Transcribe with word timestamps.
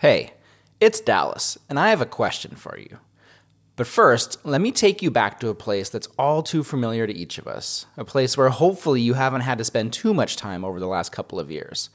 Hey, 0.00 0.34
it's 0.78 1.00
Dallas, 1.00 1.58
and 1.68 1.76
I 1.76 1.90
have 1.90 2.00
a 2.00 2.06
question 2.06 2.54
for 2.54 2.78
you. 2.78 2.98
But 3.74 3.88
first, 3.88 4.38
let 4.46 4.60
me 4.60 4.70
take 4.70 5.02
you 5.02 5.10
back 5.10 5.40
to 5.40 5.48
a 5.48 5.56
place 5.56 5.88
that's 5.88 6.06
all 6.16 6.44
too 6.44 6.62
familiar 6.62 7.04
to 7.04 7.12
each 7.12 7.36
of 7.36 7.48
us, 7.48 7.84
a 7.96 8.04
place 8.04 8.36
where 8.36 8.48
hopefully 8.48 9.00
you 9.00 9.14
haven't 9.14 9.40
had 9.40 9.58
to 9.58 9.64
spend 9.64 9.92
too 9.92 10.14
much 10.14 10.36
time 10.36 10.64
over 10.64 10.78
the 10.78 10.86
last 10.86 11.10
couple 11.10 11.40
of 11.40 11.50
years. 11.50 11.90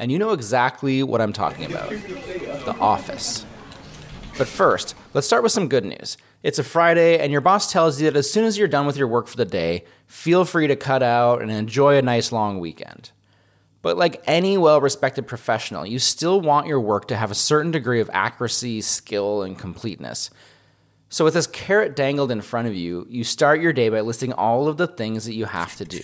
And 0.00 0.10
you 0.10 0.18
know 0.18 0.32
exactly 0.32 1.04
what 1.04 1.20
I'm 1.20 1.32
talking 1.32 1.66
about 1.66 1.90
the 1.90 2.76
office. 2.80 3.46
But 4.36 4.48
first, 4.48 4.96
let's 5.12 5.28
start 5.28 5.44
with 5.44 5.52
some 5.52 5.68
good 5.68 5.84
news. 5.84 6.16
It's 6.42 6.58
a 6.58 6.64
Friday, 6.64 7.20
and 7.20 7.30
your 7.30 7.40
boss 7.40 7.70
tells 7.70 8.00
you 8.00 8.10
that 8.10 8.18
as 8.18 8.28
soon 8.28 8.46
as 8.46 8.58
you're 8.58 8.66
done 8.66 8.84
with 8.84 8.96
your 8.96 9.06
work 9.06 9.28
for 9.28 9.36
the 9.36 9.44
day, 9.44 9.84
feel 10.08 10.44
free 10.44 10.66
to 10.66 10.74
cut 10.74 11.04
out 11.04 11.40
and 11.40 11.52
enjoy 11.52 11.96
a 11.96 12.02
nice 12.02 12.32
long 12.32 12.58
weekend. 12.58 13.12
But 13.84 13.98
like 13.98 14.22
any 14.26 14.56
well 14.56 14.80
respected 14.80 15.26
professional, 15.26 15.84
you 15.84 15.98
still 15.98 16.40
want 16.40 16.66
your 16.66 16.80
work 16.80 17.06
to 17.08 17.16
have 17.16 17.30
a 17.30 17.34
certain 17.34 17.70
degree 17.70 18.00
of 18.00 18.08
accuracy, 18.14 18.80
skill, 18.80 19.42
and 19.42 19.58
completeness. 19.58 20.30
So, 21.10 21.22
with 21.22 21.34
this 21.34 21.46
carrot 21.46 21.94
dangled 21.94 22.30
in 22.30 22.40
front 22.40 22.66
of 22.66 22.74
you, 22.74 23.06
you 23.10 23.24
start 23.24 23.60
your 23.60 23.74
day 23.74 23.90
by 23.90 24.00
listing 24.00 24.32
all 24.32 24.68
of 24.68 24.78
the 24.78 24.86
things 24.86 25.26
that 25.26 25.34
you 25.34 25.44
have 25.44 25.76
to 25.76 25.84
do. 25.84 26.00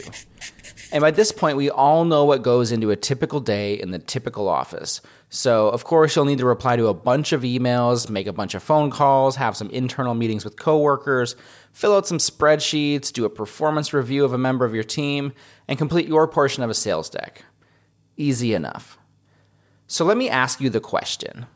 And 0.93 1.01
by 1.01 1.11
this 1.11 1.33
point, 1.33 1.57
we 1.57 1.71
all 1.71 2.05
know 2.05 2.27
what 2.27 2.43
goes 2.43 2.71
into 2.71 2.91
a 2.91 2.97
typical 2.97 3.41
day 3.41 3.81
in 3.81 3.93
the 3.93 3.99
typical 3.99 4.47
office. 4.47 5.01
So, 5.31 5.71
of 5.71 5.85
course, 5.85 6.15
you'll 6.15 6.27
need 6.27 6.39
to 6.39 6.45
reply 6.45 6.77
to 6.77 6.89
a 6.89 6.95
bunch 6.95 7.33
of 7.33 7.43
emails, 7.43 8.11
make 8.11 8.27
a 8.27 8.33
bunch 8.33 8.55
of 8.55 8.63
phone 8.63 8.91
calls, 8.91 9.37
have 9.37 9.57
some 9.57 9.71
internal 9.71 10.15
meetings 10.15 10.45
with 10.45 10.59
coworkers, 10.59 11.35
fill 11.73 11.97
out 11.97 12.07
some 12.07 12.19
spreadsheets, 12.19 13.11
do 13.11 13.25
a 13.25 13.31
performance 13.31 13.95
review 13.95 14.23
of 14.27 14.35
a 14.35 14.39
member 14.39 14.67
of 14.67 14.75
your 14.75 14.85
team, 14.85 15.33
and 15.67 15.79
complete 15.79 16.07
your 16.07 16.29
portion 16.29 16.63
of 16.63 16.69
a 16.69 16.75
sales 16.75 17.09
deck. 17.09 17.45
Easy 18.21 18.53
enough. 18.53 18.99
So 19.87 20.05
let 20.05 20.19
me 20.19 20.29
ask 20.29 20.61
you 20.61 20.69
the 20.69 20.79
question. 20.79 21.47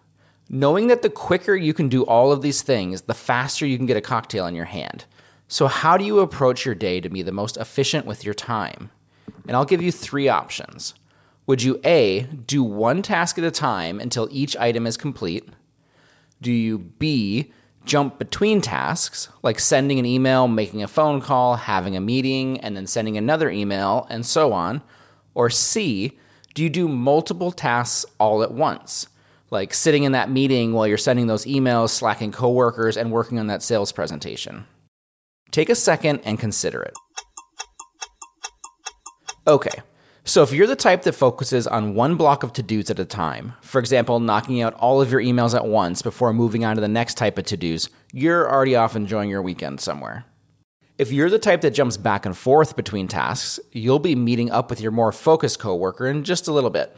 Knowing 0.48 0.86
that 0.86 1.02
the 1.02 1.10
quicker 1.10 1.54
you 1.54 1.74
can 1.74 1.90
do 1.90 2.04
all 2.04 2.32
of 2.32 2.40
these 2.40 2.62
things, 2.62 3.02
the 3.02 3.12
faster 3.12 3.66
you 3.66 3.76
can 3.76 3.84
get 3.84 3.98
a 3.98 4.00
cocktail 4.00 4.46
in 4.46 4.54
your 4.54 4.64
hand. 4.64 5.04
So, 5.46 5.66
how 5.66 5.98
do 5.98 6.06
you 6.06 6.20
approach 6.20 6.64
your 6.64 6.74
day 6.74 7.02
to 7.02 7.10
be 7.10 7.20
the 7.20 7.32
most 7.32 7.58
efficient 7.58 8.06
with 8.06 8.24
your 8.24 8.32
time? 8.32 8.90
And 9.46 9.54
I'll 9.54 9.66
give 9.66 9.82
you 9.82 9.92
three 9.92 10.26
options. 10.26 10.94
Would 11.46 11.62
you 11.62 11.80
A, 11.84 12.22
do 12.22 12.64
one 12.64 13.02
task 13.02 13.36
at 13.36 13.44
a 13.44 13.50
time 13.50 14.00
until 14.00 14.26
each 14.30 14.56
item 14.56 14.86
is 14.86 14.96
complete? 14.96 15.46
Do 16.40 16.50
you 16.50 16.78
B, 16.78 17.52
jump 17.84 18.18
between 18.18 18.62
tasks, 18.62 19.28
like 19.42 19.60
sending 19.60 19.98
an 19.98 20.06
email, 20.06 20.48
making 20.48 20.82
a 20.82 20.88
phone 20.88 21.20
call, 21.20 21.56
having 21.56 21.94
a 21.94 22.00
meeting, 22.00 22.58
and 22.62 22.74
then 22.74 22.86
sending 22.86 23.18
another 23.18 23.50
email, 23.50 24.06
and 24.08 24.24
so 24.24 24.54
on? 24.54 24.82
Or 25.34 25.50
C, 25.50 26.18
do 26.54 26.62
you 26.62 26.70
do 26.70 26.88
multiple 26.88 27.50
tasks 27.50 28.06
all 28.18 28.42
at 28.42 28.52
once? 28.52 29.08
Like 29.50 29.74
sitting 29.74 30.04
in 30.04 30.12
that 30.12 30.30
meeting 30.30 30.72
while 30.72 30.86
you're 30.86 30.96
sending 30.96 31.26
those 31.26 31.44
emails, 31.44 31.90
slacking 31.90 32.32
coworkers, 32.32 32.96
and 32.96 33.10
working 33.10 33.38
on 33.38 33.48
that 33.48 33.62
sales 33.62 33.92
presentation. 33.92 34.66
Take 35.50 35.68
a 35.68 35.74
second 35.74 36.20
and 36.24 36.38
consider 36.38 36.82
it. 36.82 36.94
Okay, 39.46 39.82
so 40.24 40.42
if 40.42 40.52
you're 40.52 40.66
the 40.66 40.74
type 40.74 41.02
that 41.02 41.12
focuses 41.12 41.66
on 41.66 41.94
one 41.94 42.16
block 42.16 42.42
of 42.42 42.52
to 42.54 42.62
dos 42.62 42.88
at 42.88 42.98
a 42.98 43.04
time, 43.04 43.52
for 43.60 43.78
example, 43.78 44.20
knocking 44.20 44.62
out 44.62 44.74
all 44.74 45.02
of 45.02 45.12
your 45.12 45.20
emails 45.20 45.54
at 45.54 45.66
once 45.66 46.00
before 46.00 46.32
moving 46.32 46.64
on 46.64 46.76
to 46.76 46.80
the 46.80 46.88
next 46.88 47.18
type 47.18 47.36
of 47.36 47.44
to 47.46 47.56
dos, 47.56 47.90
you're 48.12 48.50
already 48.50 48.74
off 48.74 48.96
enjoying 48.96 49.28
your 49.28 49.42
weekend 49.42 49.80
somewhere. 49.80 50.24
If 50.96 51.10
you're 51.10 51.30
the 51.30 51.40
type 51.40 51.62
that 51.62 51.72
jumps 51.72 51.96
back 51.96 52.24
and 52.24 52.36
forth 52.36 52.76
between 52.76 53.08
tasks, 53.08 53.58
you'll 53.72 53.98
be 53.98 54.14
meeting 54.14 54.52
up 54.52 54.70
with 54.70 54.80
your 54.80 54.92
more 54.92 55.10
focused 55.10 55.58
coworker 55.58 56.06
in 56.06 56.22
just 56.22 56.46
a 56.46 56.52
little 56.52 56.70
bit. 56.70 56.96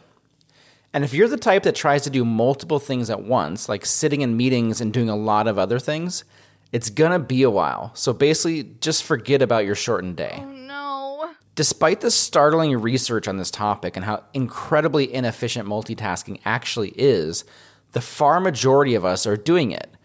And 0.93 1.03
if 1.03 1.15
you're 1.15 1.29
the 1.29 1.39
type 1.39 1.63
that 1.63 1.75
tries 1.75 2.03
to 2.03 2.11
do 2.11 2.23
multiple 2.23 2.79
things 2.79 3.09
at 3.09 3.23
once, 3.23 3.71
like 3.71 3.87
sitting 3.87 4.21
in 4.21 4.37
meetings 4.37 4.83
and 4.83 4.93
doing 4.93 5.09
a 5.09 5.17
lot 5.17 5.47
of 5.47 5.59
other 5.59 5.79
things, 5.79 6.25
it's 6.73 6.91
gonna 6.91 7.19
be 7.19 7.43
a 7.43 7.51
while. 7.51 7.91
So 7.95 8.13
basically, 8.13 8.65
just 8.83 9.03
forget 9.03 9.41
about 9.41 9.65
your 9.65 9.75
shortened 9.75 10.17
day. 10.17 10.37
Oh 10.41 10.45
no. 10.45 11.31
Despite 11.55 12.03
the 12.03 12.11
startling 12.11 12.77
research 12.79 13.27
on 13.27 13.39
this 13.39 13.51
topic 13.51 13.97
and 13.97 14.05
how 14.05 14.25
incredibly 14.35 15.13
inefficient 15.13 15.67
multitasking 15.67 16.41
actually 16.45 16.93
is, 16.97 17.47
the 17.93 18.03
far 18.03 18.41
majority 18.41 18.95
of 18.95 19.07
us 19.07 19.27
are 19.27 19.39
doing 19.39 19.71
it. 19.71 19.96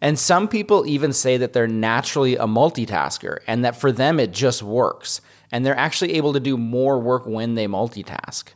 And 0.00 0.18
some 0.18 0.48
people 0.48 0.86
even 0.86 1.12
say 1.12 1.36
that 1.36 1.52
they're 1.52 1.66
naturally 1.66 2.36
a 2.36 2.46
multitasker 2.46 3.38
and 3.46 3.64
that 3.64 3.76
for 3.76 3.92
them 3.92 4.20
it 4.20 4.32
just 4.32 4.62
works. 4.62 5.20
And 5.50 5.64
they're 5.64 5.78
actually 5.78 6.14
able 6.14 6.32
to 6.32 6.40
do 6.40 6.56
more 6.56 6.98
work 6.98 7.26
when 7.26 7.54
they 7.54 7.66
multitask. 7.66 8.48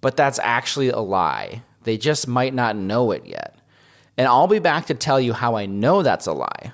But 0.00 0.16
that's 0.16 0.38
actually 0.38 0.88
a 0.88 1.00
lie. 1.00 1.62
They 1.82 1.98
just 1.98 2.28
might 2.28 2.54
not 2.54 2.76
know 2.76 3.10
it 3.10 3.26
yet. 3.26 3.58
And 4.16 4.26
I'll 4.26 4.46
be 4.46 4.58
back 4.58 4.86
to 4.86 4.94
tell 4.94 5.20
you 5.20 5.32
how 5.32 5.56
I 5.56 5.66
know 5.66 6.02
that's 6.02 6.26
a 6.26 6.32
lie. 6.32 6.72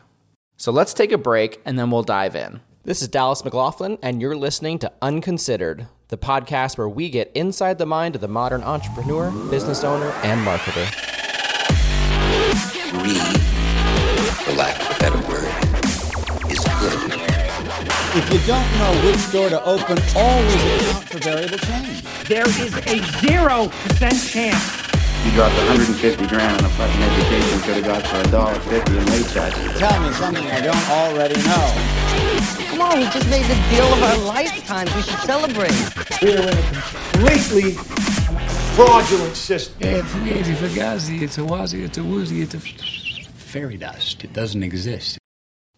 So 0.56 0.72
let's 0.72 0.94
take 0.94 1.12
a 1.12 1.19
break 1.19 1.60
and 1.64 1.78
then 1.78 1.91
we'll 1.91 2.02
dive 2.02 2.36
in. 2.36 2.60
This 2.84 3.00
is 3.00 3.08
Dallas 3.08 3.42
McLaughlin, 3.42 3.96
and 4.02 4.20
you're 4.20 4.36
listening 4.36 4.78
to 4.81 4.92
Unconsidered, 5.00 5.88
the 6.08 6.19
podcast 6.19 6.76
where 6.76 6.88
we 6.88 7.08
get 7.08 7.32
inside 7.34 7.78
the 7.78 7.86
mind 7.86 8.14
of 8.14 8.20
the 8.20 8.28
modern 8.28 8.62
entrepreneur, 8.62 9.31
business 9.50 9.82
owner, 9.84 10.10
and 10.22 10.46
marketer. 10.46 10.84
Greed, 12.91 13.53
for 14.44 14.53
lack 14.53 14.78
of 14.78 14.97
a 14.97 15.00
better 15.00 15.21
word, 15.27 15.49
is 16.53 16.60
good. 16.60 17.00
If 18.12 18.28
you 18.31 18.38
don't 18.47 18.69
know 18.77 18.93
which 19.09 19.32
door 19.32 19.49
to 19.49 19.62
open, 19.65 19.97
always 20.15 20.55
account 20.55 21.09
for 21.09 21.19
variable 21.19 21.59
change. 21.59 22.05
There 22.28 22.47
is 22.47 22.77
a 22.87 23.00
zero 23.25 23.69
percent 23.88 24.21
chance. 24.21 24.60
You 25.25 25.31
dropped 25.32 25.56
150 25.56 26.27
grand 26.27 26.60
on 26.60 26.65
a 26.65 26.69
fucking 26.77 27.03
education 27.03 27.59
could 27.60 27.77
have 27.81 27.87
got 27.87 28.06
for 28.06 28.21
a 28.21 28.31
dollar 28.31 28.60
fifty 28.69 28.99
in 28.99 29.06
late 29.06 29.27
charges. 29.32 29.78
Tell 29.78 29.99
me 30.03 30.12
something 30.12 30.47
I 30.47 30.61
don't 30.61 30.91
already 30.91 31.41
know. 31.49 31.66
Come 32.69 32.82
on, 32.82 32.99
we 32.99 33.05
just 33.06 33.28
made 33.31 33.47
the 33.47 33.56
deal 33.72 33.87
of 33.87 34.03
our 34.03 34.19
lifetimes. 34.28 34.94
We 34.94 35.03
should 35.03 35.21
celebrate. 35.21 35.72
We're 36.21 36.43
in 36.43 36.49
a 36.49 36.62
completely 37.16 37.72
fraudulent 38.76 39.37
system. 39.37 39.75
É 39.81 40.03
fugazi, 40.03 40.55
fugazi, 40.55 41.22
it's 41.22 41.38
a 41.38 41.43
wazi, 41.43 41.82
it's 41.82 41.97
a 41.97 42.03
woozy, 42.03 42.43
it's 42.43 42.55
a 42.55 43.03
fairy 43.54 43.76
dust. 43.76 44.25
It 44.25 44.32
doesn't 44.32 44.65
exist. 44.65 45.16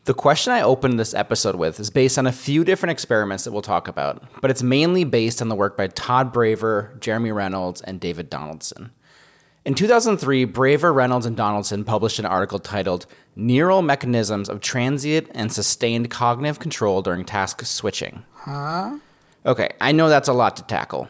The 0.04 0.14
question 0.14 0.54
I 0.54 0.62
opened 0.62 0.98
this 0.98 1.12
episode 1.12 1.56
with 1.56 1.78
is 1.78 1.90
based 1.90 2.16
on 2.16 2.26
a 2.26 2.32
few 2.32 2.64
different 2.64 2.92
experiments 2.92 3.44
that 3.44 3.52
we'll 3.52 3.60
talk 3.60 3.86
about, 3.86 4.22
but 4.40 4.50
it's 4.50 4.62
mainly 4.62 5.04
based 5.04 5.42
on 5.42 5.50
the 5.50 5.54
work 5.54 5.76
by 5.76 5.88
Todd 5.88 6.32
Braver, 6.32 6.96
Jeremy 7.00 7.32
Reynolds, 7.32 7.82
and 7.82 8.00
David 8.00 8.30
Donaldson. 8.30 8.92
In 9.66 9.74
2003, 9.74 10.46
Braver, 10.46 10.90
Reynolds, 10.90 11.26
and 11.26 11.36
Donaldson 11.36 11.84
published 11.84 12.18
an 12.18 12.24
article 12.24 12.58
titled 12.58 13.04
Neural 13.34 13.82
Mechanisms 13.82 14.48
of 14.48 14.62
Transient 14.62 15.28
and 15.34 15.52
Sustained 15.52 16.08
Cognitive 16.08 16.58
Control 16.58 17.02
During 17.02 17.26
Task 17.26 17.62
Switching. 17.66 18.24
Huh? 18.32 19.00
Okay, 19.44 19.68
I 19.82 19.92
know 19.92 20.08
that's 20.08 20.28
a 20.28 20.32
lot 20.32 20.56
to 20.56 20.62
tackle. 20.62 21.08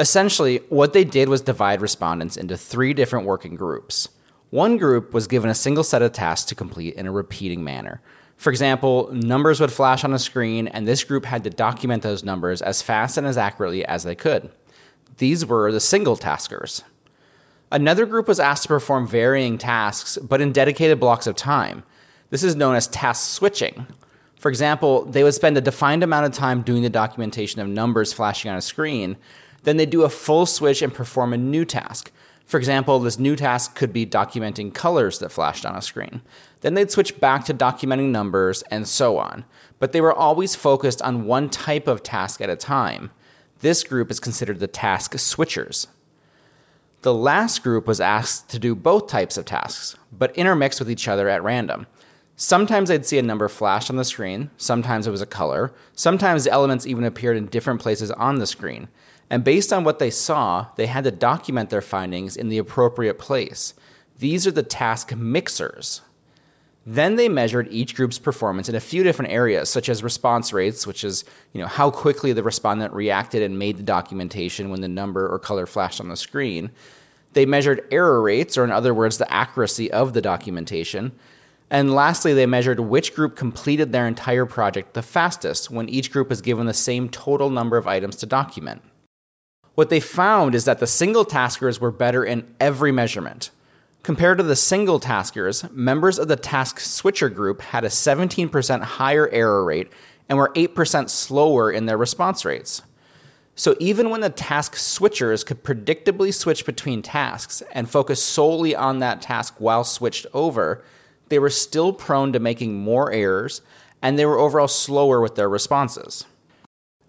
Essentially, 0.00 0.56
what 0.70 0.92
they 0.92 1.04
did 1.04 1.28
was 1.28 1.40
divide 1.40 1.80
respondents 1.80 2.36
into 2.36 2.56
three 2.56 2.94
different 2.94 3.26
working 3.26 3.54
groups. 3.54 4.08
One 4.50 4.76
group 4.76 5.14
was 5.14 5.28
given 5.28 5.48
a 5.48 5.54
single 5.54 5.84
set 5.84 6.02
of 6.02 6.12
tasks 6.12 6.46
to 6.46 6.54
complete 6.54 6.94
in 6.94 7.06
a 7.06 7.12
repeating 7.12 7.62
manner. 7.62 8.02
For 8.36 8.50
example, 8.50 9.08
numbers 9.12 9.60
would 9.60 9.72
flash 9.72 10.02
on 10.02 10.12
a 10.12 10.18
screen, 10.18 10.66
and 10.66 10.88
this 10.88 11.04
group 11.04 11.24
had 11.24 11.44
to 11.44 11.50
document 11.50 12.02
those 12.02 12.24
numbers 12.24 12.60
as 12.60 12.82
fast 12.82 13.16
and 13.16 13.26
as 13.26 13.38
accurately 13.38 13.84
as 13.84 14.02
they 14.02 14.14
could. 14.14 14.50
These 15.18 15.46
were 15.46 15.70
the 15.70 15.78
single 15.78 16.16
taskers. 16.16 16.82
Another 17.70 18.06
group 18.06 18.26
was 18.26 18.40
asked 18.40 18.64
to 18.64 18.68
perform 18.68 19.06
varying 19.06 19.56
tasks, 19.56 20.18
but 20.18 20.40
in 20.40 20.50
dedicated 20.50 20.98
blocks 20.98 21.28
of 21.28 21.36
time. 21.36 21.84
This 22.30 22.42
is 22.42 22.56
known 22.56 22.74
as 22.74 22.88
task 22.88 23.30
switching. 23.30 23.86
For 24.36 24.48
example, 24.48 25.04
they 25.04 25.22
would 25.22 25.34
spend 25.34 25.58
a 25.58 25.60
defined 25.60 26.02
amount 26.02 26.26
of 26.26 26.32
time 26.32 26.62
doing 26.62 26.82
the 26.82 26.90
documentation 26.90 27.60
of 27.60 27.68
numbers 27.68 28.12
flashing 28.12 28.50
on 28.50 28.56
a 28.56 28.62
screen, 28.62 29.16
then 29.62 29.76
they'd 29.76 29.90
do 29.90 30.02
a 30.02 30.08
full 30.08 30.46
switch 30.46 30.82
and 30.82 30.92
perform 30.92 31.32
a 31.32 31.36
new 31.36 31.64
task. 31.64 32.10
For 32.50 32.58
example, 32.58 32.98
this 32.98 33.16
new 33.16 33.36
task 33.36 33.76
could 33.76 33.92
be 33.92 34.04
documenting 34.04 34.74
colors 34.74 35.20
that 35.20 35.30
flashed 35.30 35.64
on 35.64 35.76
a 35.76 35.80
screen. 35.80 36.20
Then 36.62 36.74
they'd 36.74 36.90
switch 36.90 37.20
back 37.20 37.44
to 37.44 37.54
documenting 37.54 38.08
numbers 38.08 38.62
and 38.72 38.88
so 38.88 39.18
on. 39.18 39.44
But 39.78 39.92
they 39.92 40.00
were 40.00 40.12
always 40.12 40.56
focused 40.56 41.00
on 41.00 41.26
one 41.26 41.48
type 41.48 41.86
of 41.86 42.02
task 42.02 42.40
at 42.40 42.50
a 42.50 42.56
time. 42.56 43.12
This 43.60 43.84
group 43.84 44.10
is 44.10 44.18
considered 44.18 44.58
the 44.58 44.66
task 44.66 45.12
switchers. 45.12 45.86
The 47.02 47.14
last 47.14 47.62
group 47.62 47.86
was 47.86 48.00
asked 48.00 48.48
to 48.50 48.58
do 48.58 48.74
both 48.74 49.06
types 49.06 49.36
of 49.36 49.44
tasks, 49.44 49.96
but 50.10 50.36
intermixed 50.36 50.80
with 50.80 50.90
each 50.90 51.06
other 51.06 51.28
at 51.28 51.44
random. 51.44 51.86
Sometimes 52.34 52.88
they'd 52.88 53.06
see 53.06 53.18
a 53.18 53.22
number 53.22 53.46
flash 53.46 53.90
on 53.90 53.96
the 53.96 54.04
screen, 54.04 54.50
sometimes 54.56 55.06
it 55.06 55.12
was 55.12 55.22
a 55.22 55.26
color, 55.26 55.72
sometimes 55.94 56.42
the 56.42 56.50
elements 56.50 56.84
even 56.84 57.04
appeared 57.04 57.36
in 57.36 57.46
different 57.46 57.80
places 57.80 58.10
on 58.10 58.40
the 58.40 58.46
screen. 58.46 58.88
And 59.30 59.44
based 59.44 59.72
on 59.72 59.84
what 59.84 60.00
they 60.00 60.10
saw, 60.10 60.66
they 60.74 60.86
had 60.86 61.04
to 61.04 61.12
document 61.12 61.70
their 61.70 61.80
findings 61.80 62.36
in 62.36 62.48
the 62.48 62.58
appropriate 62.58 63.18
place. 63.18 63.74
These 64.18 64.46
are 64.46 64.50
the 64.50 64.64
task 64.64 65.14
mixers. 65.14 66.02
Then 66.84 67.16
they 67.16 67.28
measured 67.28 67.68
each 67.70 67.94
group's 67.94 68.18
performance 68.18 68.68
in 68.68 68.74
a 68.74 68.80
few 68.80 69.04
different 69.04 69.30
areas, 69.30 69.68
such 69.68 69.88
as 69.88 70.02
response 70.02 70.52
rates, 70.52 70.86
which 70.86 71.04
is 71.04 71.24
you 71.52 71.60
know 71.60 71.68
how 71.68 71.90
quickly 71.90 72.32
the 72.32 72.42
respondent 72.42 72.92
reacted 72.92 73.42
and 73.42 73.58
made 73.58 73.76
the 73.76 73.82
documentation 73.84 74.70
when 74.70 74.80
the 74.80 74.88
number 74.88 75.28
or 75.28 75.38
color 75.38 75.66
flashed 75.66 76.00
on 76.00 76.08
the 76.08 76.16
screen. 76.16 76.70
They 77.32 77.46
measured 77.46 77.86
error 77.92 78.20
rates, 78.20 78.58
or 78.58 78.64
in 78.64 78.72
other 78.72 78.92
words, 78.92 79.18
the 79.18 79.32
accuracy 79.32 79.92
of 79.92 80.14
the 80.14 80.20
documentation. 80.20 81.12
And 81.70 81.94
lastly, 81.94 82.34
they 82.34 82.46
measured 82.46 82.80
which 82.80 83.14
group 83.14 83.36
completed 83.36 83.92
their 83.92 84.08
entire 84.08 84.46
project 84.46 84.94
the 84.94 85.02
fastest 85.02 85.70
when 85.70 85.88
each 85.88 86.10
group 86.10 86.28
was 86.28 86.40
given 86.40 86.66
the 86.66 86.74
same 86.74 87.08
total 87.08 87.50
number 87.50 87.76
of 87.76 87.86
items 87.86 88.16
to 88.16 88.26
document. 88.26 88.82
What 89.80 89.88
they 89.88 89.98
found 89.98 90.54
is 90.54 90.66
that 90.66 90.78
the 90.78 90.86
single 90.86 91.24
taskers 91.24 91.80
were 91.80 91.90
better 91.90 92.22
in 92.22 92.46
every 92.60 92.92
measurement. 92.92 93.50
Compared 94.02 94.36
to 94.36 94.44
the 94.44 94.54
single 94.54 95.00
taskers, 95.00 95.64
members 95.70 96.18
of 96.18 96.28
the 96.28 96.36
task 96.36 96.80
switcher 96.80 97.30
group 97.30 97.62
had 97.62 97.82
a 97.82 97.88
17% 97.88 98.82
higher 98.82 99.26
error 99.30 99.64
rate 99.64 99.90
and 100.28 100.36
were 100.36 100.52
8% 100.54 101.08
slower 101.08 101.72
in 101.72 101.86
their 101.86 101.96
response 101.96 102.44
rates. 102.44 102.82
So 103.54 103.74
even 103.80 104.10
when 104.10 104.20
the 104.20 104.28
task 104.28 104.74
switchers 104.74 105.46
could 105.46 105.64
predictably 105.64 106.34
switch 106.34 106.66
between 106.66 107.00
tasks 107.00 107.62
and 107.72 107.88
focus 107.88 108.22
solely 108.22 108.76
on 108.76 108.98
that 108.98 109.22
task 109.22 109.54
while 109.56 109.84
switched 109.84 110.26
over, 110.34 110.84
they 111.30 111.38
were 111.38 111.48
still 111.48 111.94
prone 111.94 112.34
to 112.34 112.38
making 112.38 112.74
more 112.74 113.10
errors 113.12 113.62
and 114.02 114.18
they 114.18 114.26
were 114.26 114.38
overall 114.38 114.68
slower 114.68 115.22
with 115.22 115.36
their 115.36 115.48
responses. 115.48 116.26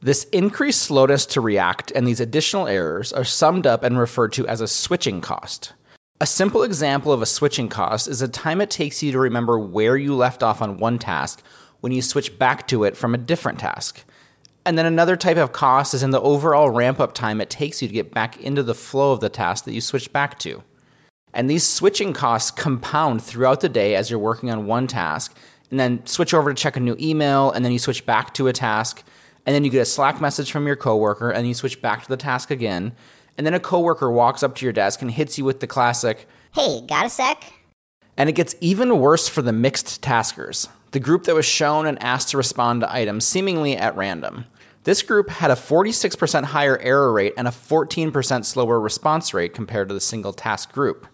This 0.04 0.24
increased 0.26 0.82
slowness 0.82 1.28
to 1.28 1.42
react 1.42 1.92
and 1.92 2.08
these 2.08 2.20
additional 2.20 2.68
errors 2.68 3.14
are 3.14 3.24
summed 3.24 3.68
up 3.68 3.84
and 3.84 4.00
referred 4.00 4.34
to 4.34 4.48
as 4.48 4.60
a 4.60 4.68
switching 4.68 5.22
cost. 5.22 5.74
A 6.20 6.26
simple 6.26 6.64
example 6.64 7.14
of 7.14 7.22
a 7.22 7.28
switching 7.28 7.70
cost 7.70 8.08
is 8.08 8.20
the 8.20 8.28
time 8.28 8.62
it 8.62 8.72
takes 8.72 9.04
you 9.04 9.12
to 9.12 9.20
remember 9.20 9.60
where 9.60 9.96
you 9.96 10.16
left 10.16 10.42
off 10.42 10.60
on 10.60 10.80
one 10.80 10.98
task 10.98 11.44
when 11.82 11.92
you 11.92 12.02
switch 12.02 12.40
back 12.40 12.68
to 12.68 12.84
it 12.84 12.98
from 12.98 13.14
a 13.14 13.20
different 13.20 13.60
task. 13.60 14.04
And 14.66 14.76
then 14.76 14.88
another 14.88 15.16
type 15.16 15.38
of 15.38 15.52
cost 15.52 15.94
is 15.94 16.02
in 16.02 16.10
the 16.10 16.22
overall 16.22 16.72
ramp 16.72 17.00
up 17.00 17.14
time 17.14 17.40
it 17.40 17.52
takes 17.52 17.80
you 17.82 17.88
to 17.88 17.94
get 17.94 18.12
back 18.12 18.42
into 18.42 18.64
the 18.64 18.74
flow 18.74 19.12
of 19.12 19.20
the 19.20 19.30
task 19.30 19.66
that 19.66 19.74
you 19.74 19.82
switched 19.82 20.12
back 20.12 20.40
to. 20.40 20.64
And 21.32 21.48
these 21.48 21.66
switching 21.66 22.14
costs 22.14 22.50
compound 22.50 23.24
throughout 23.24 23.62
the 23.62 23.70
day 23.70 23.96
as 23.96 24.10
you're 24.10 24.20
working 24.20 24.50
on 24.50 24.66
one 24.66 24.88
task, 24.88 25.38
and 25.70 25.80
then 25.80 26.06
switch 26.08 26.34
over 26.34 26.52
to 26.52 26.60
check 26.60 26.76
a 26.76 26.80
new 26.80 26.96
email, 27.00 27.52
and 27.52 27.64
then 27.64 27.72
you 27.72 27.80
switch 27.80 28.06
back 28.06 28.34
to 28.34 28.48
a 28.48 28.54
task, 28.54 29.04
and 29.46 29.56
then 29.56 29.64
you 29.64 29.70
get 29.70 29.82
a 29.82 29.86
Slack 29.86 30.22
message 30.22 30.52
from 30.52 30.68
your 30.68 30.76
coworker, 30.76 31.30
and 31.30 31.48
you 31.48 31.54
switch 31.54 31.82
back 31.82 32.04
to 32.04 32.10
the 32.10 32.18
task 32.18 32.52
again, 32.52 32.94
and 33.38 33.46
then 33.48 33.54
a 33.54 33.60
coworker 33.60 34.12
walks 34.12 34.44
up 34.44 34.56
to 34.56 34.66
your 34.66 34.74
desk 34.74 35.02
and 35.02 35.12
hits 35.12 35.38
you 35.38 35.46
with 35.46 35.60
the 35.60 35.68
classic, 35.68 36.28
Hey, 36.54 36.82
got 36.82 37.06
a 37.06 37.10
sec? 37.10 37.44
and 38.18 38.30
it 38.30 38.34
gets 38.34 38.56
even 38.60 39.00
worse 39.00 39.28
for 39.28 39.42
the 39.42 39.54
mixed 39.54 40.02
taskers, 40.02 40.68
the 40.92 41.00
group 41.00 41.24
that 41.24 41.36
was 41.36 41.46
shown 41.46 41.88
and 41.88 42.02
asked 42.04 42.30
to 42.30 42.38
respond 42.38 42.82
to 42.82 42.94
items 42.94 43.26
seemingly 43.26 43.76
at 43.76 43.96
random. 43.96 44.46
This 44.84 45.02
group 45.02 45.30
had 45.30 45.50
a 45.52 45.56
46% 45.56 46.44
higher 46.46 46.78
error 46.80 47.14
rate 47.14 47.34
and 47.38 47.48
a 47.48 47.52
14% 47.52 48.46
slower 48.46 48.80
response 48.80 49.34
rate 49.34 49.54
compared 49.54 49.88
to 49.88 49.94
the 49.94 50.02
single 50.02 50.34
task 50.34 50.72
group. 50.72 51.08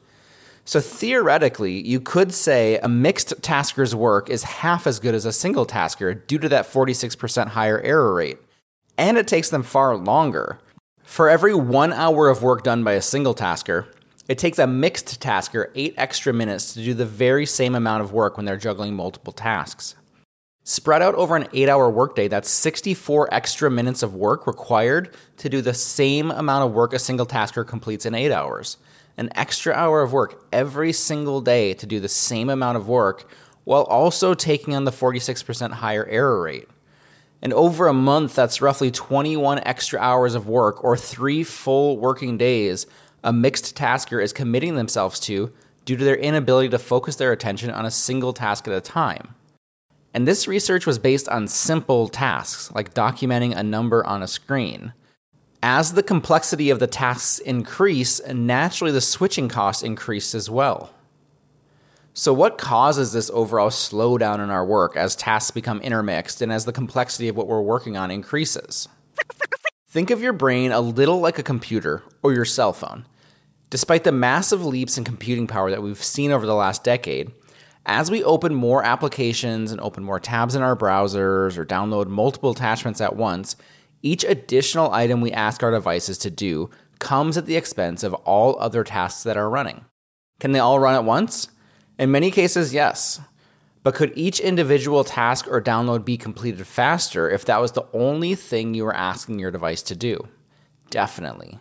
So 0.68 0.82
theoretically, 0.82 1.88
you 1.88 2.02
could 2.02 2.34
say 2.34 2.78
a 2.80 2.90
mixed 2.90 3.42
tasker's 3.42 3.96
work 3.96 4.30
is 4.30 4.44
half 4.44 4.86
as 4.86 5.00
good 5.00 5.16
as 5.16 5.26
a 5.26 5.32
single 5.32 5.66
tasker 5.66 6.14
due 6.14 6.40
to 6.40 6.50
that 6.50 6.66
46% 6.66 7.48
higher 7.48 7.80
error 7.80 8.14
rate. 8.14 8.38
And 8.98 9.18
it 9.18 9.30
takes 9.30 9.50
them 9.50 9.64
far 9.64 9.96
longer. 9.96 10.60
For 11.04 11.30
every 11.30 11.56
one 11.56 11.94
hour 11.94 12.28
of 12.28 12.44
work 12.44 12.64
done 12.64 12.84
by 12.84 12.94
a 12.94 13.02
single 13.02 13.34
tasker, 13.34 13.88
it 14.28 14.38
takes 14.38 14.60
a 14.60 14.68
mixed 14.68 15.22
tasker 15.22 15.72
eight 15.74 15.94
extra 15.96 16.34
minutes 16.34 16.74
to 16.74 16.84
do 16.84 16.94
the 16.94 17.06
very 17.06 17.46
same 17.46 17.74
amount 17.74 18.04
of 18.04 18.12
work 18.12 18.36
when 18.36 18.46
they're 18.46 18.58
juggling 18.58 18.94
multiple 18.94 19.32
tasks. 19.32 19.96
Spread 20.66 21.02
out 21.02 21.16
over 21.16 21.38
an 21.38 21.48
eight 21.54 21.70
hour 21.70 21.90
workday, 21.90 22.28
that's 22.28 22.50
64 22.50 23.34
extra 23.34 23.72
minutes 23.72 24.04
of 24.04 24.16
work 24.16 24.46
required 24.46 25.16
to 25.38 25.48
do 25.48 25.62
the 25.62 25.74
same 25.74 26.30
amount 26.30 26.66
of 26.66 26.74
work 26.74 26.92
a 26.92 27.00
single 27.00 27.26
tasker 27.26 27.64
completes 27.64 28.06
in 28.06 28.14
eight 28.14 28.34
hours. 28.34 28.76
An 29.18 29.30
extra 29.36 29.74
hour 29.74 30.02
of 30.02 30.14
work 30.14 30.46
every 30.54 30.94
single 30.94 31.42
day 31.42 31.74
to 31.74 31.86
do 31.86 32.00
the 32.00 32.08
same 32.08 32.50
amount 32.50 32.78
of 32.78 32.88
work 32.88 33.30
while 33.64 33.84
also 33.84 34.34
taking 34.34 34.76
on 34.76 34.86
the 34.86 34.92
46% 34.92 35.72
higher 35.74 36.06
error 36.06 36.42
rate. 36.42 36.70
And 37.42 37.52
over 37.54 37.88
a 37.88 37.94
month, 37.94 38.36
that's 38.36 38.62
roughly 38.62 38.92
21 38.92 39.60
extra 39.66 40.00
hours 40.00 40.36
of 40.36 40.48
work 40.48 40.84
or 40.84 40.96
three 40.96 41.44
full 41.44 41.98
working 41.98 42.38
days 42.38 42.86
a 43.24 43.34
mixed 43.34 43.76
tasker 43.76 44.22
is 44.22 44.32
committing 44.32 44.76
themselves 44.76 45.20
to 45.22 45.52
due 45.86 45.98
to 45.98 46.04
their 46.04 46.16
inability 46.16 46.70
to 46.70 46.80
focus 46.80 47.16
their 47.16 47.32
attention 47.32 47.72
on 47.72 47.86
a 47.86 47.92
single 47.92 48.34
task 48.34 48.68
at 48.68 48.74
a 48.74 48.82
time. 48.82 49.36
And 50.14 50.28
this 50.28 50.48
research 50.48 50.86
was 50.86 50.98
based 50.98 51.28
on 51.30 51.48
simple 51.48 52.08
tasks, 52.08 52.72
like 52.74 52.94
documenting 52.94 53.56
a 53.56 53.64
number 53.64 54.06
on 54.06 54.24
a 54.24 54.28
screen. 54.28 54.94
As 55.64 55.94
the 55.94 56.04
complexity 56.04 56.70
of 56.70 56.80
the 56.80 56.88
tasks 56.88 57.40
increase, 57.40 58.22
naturally 58.28 58.92
the 58.92 59.02
switching 59.02 59.50
costs 59.50 59.82
increase 59.82 60.36
as 60.36 60.50
well. 60.50 60.92
So, 62.14 62.34
what 62.34 62.58
causes 62.58 63.12
this 63.14 63.30
overall 63.32 63.70
slowdown 63.70 64.36
in 64.36 64.50
our 64.50 64.66
work 64.66 64.96
as 64.96 65.16
tasks 65.16 65.52
become 65.52 65.82
intermixed 65.82 66.42
and 66.42 66.52
as 66.52 66.66
the 66.66 66.74
complexity 66.74 67.28
of 67.28 67.36
what 67.36 67.48
we're 67.48 67.62
working 67.62 67.98
on 67.98 68.12
increases? 68.12 68.88
Think 69.90 70.12
of 70.12 70.22
your 70.22 70.34
brain 70.34 70.72
a 70.72 70.82
little 70.82 71.20
like 71.20 71.40
a 71.40 71.44
computer 71.44 72.04
or 72.22 72.34
your 72.34 72.46
cell 72.46 72.74
phone. 72.74 73.06
Despite 73.70 74.04
the 74.04 74.12
massive 74.12 74.66
leaps 74.66 74.98
in 74.98 75.04
computing 75.04 75.48
power 75.48 75.72
that 75.72 75.82
we've 75.82 76.04
seen 76.04 76.32
over 76.32 76.46
the 76.46 76.56
last 76.56 76.84
decade, 76.84 77.32
as 77.86 78.12
we 78.12 78.24
open 78.24 78.54
more 78.54 78.84
applications 78.84 79.72
and 79.72 79.82
open 79.82 80.04
more 80.04 80.20
tabs 80.20 80.56
in 80.56 80.62
our 80.62 80.76
browsers 80.76 81.58
or 81.58 81.66
download 81.66 82.08
multiple 82.08 82.52
attachments 82.52 83.02
at 83.02 83.16
once, 83.16 83.56
each 84.02 84.24
additional 84.24 84.92
item 84.92 85.22
we 85.22 85.32
ask 85.32 85.64
our 85.64 85.72
devices 85.72 86.18
to 86.20 86.30
do 86.30 86.70
comes 87.00 87.38
at 87.38 87.46
the 87.46 87.56
expense 87.56 88.04
of 88.04 88.14
all 88.14 88.60
other 88.60 88.84
tasks 88.84 89.24
that 89.24 89.38
are 89.38 89.50
running. 89.50 89.86
Can 90.40 90.52
they 90.52 90.60
all 90.60 90.80
run 90.80 90.96
at 90.96 91.04
once? 91.04 91.50
In 91.98 92.12
many 92.12 92.32
cases, 92.32 92.74
yes. 92.74 93.20
But 93.84 93.96
could 93.96 94.14
each 94.16 94.40
individual 94.40 95.04
task 95.04 95.48
or 95.48 95.62
download 95.62 96.06
be 96.06 96.18
completed 96.18 96.66
faster 96.68 97.30
if 97.30 97.46
that 97.46 97.62
was 97.62 97.72
the 97.72 97.88
only 97.94 98.36
thing 98.36 98.74
you 98.74 98.84
were 98.84 98.96
asking 98.96 99.40
your 99.40 99.52
device 99.52 99.82
to 99.84 99.96
do? 99.96 100.28
Definitely. 100.90 101.60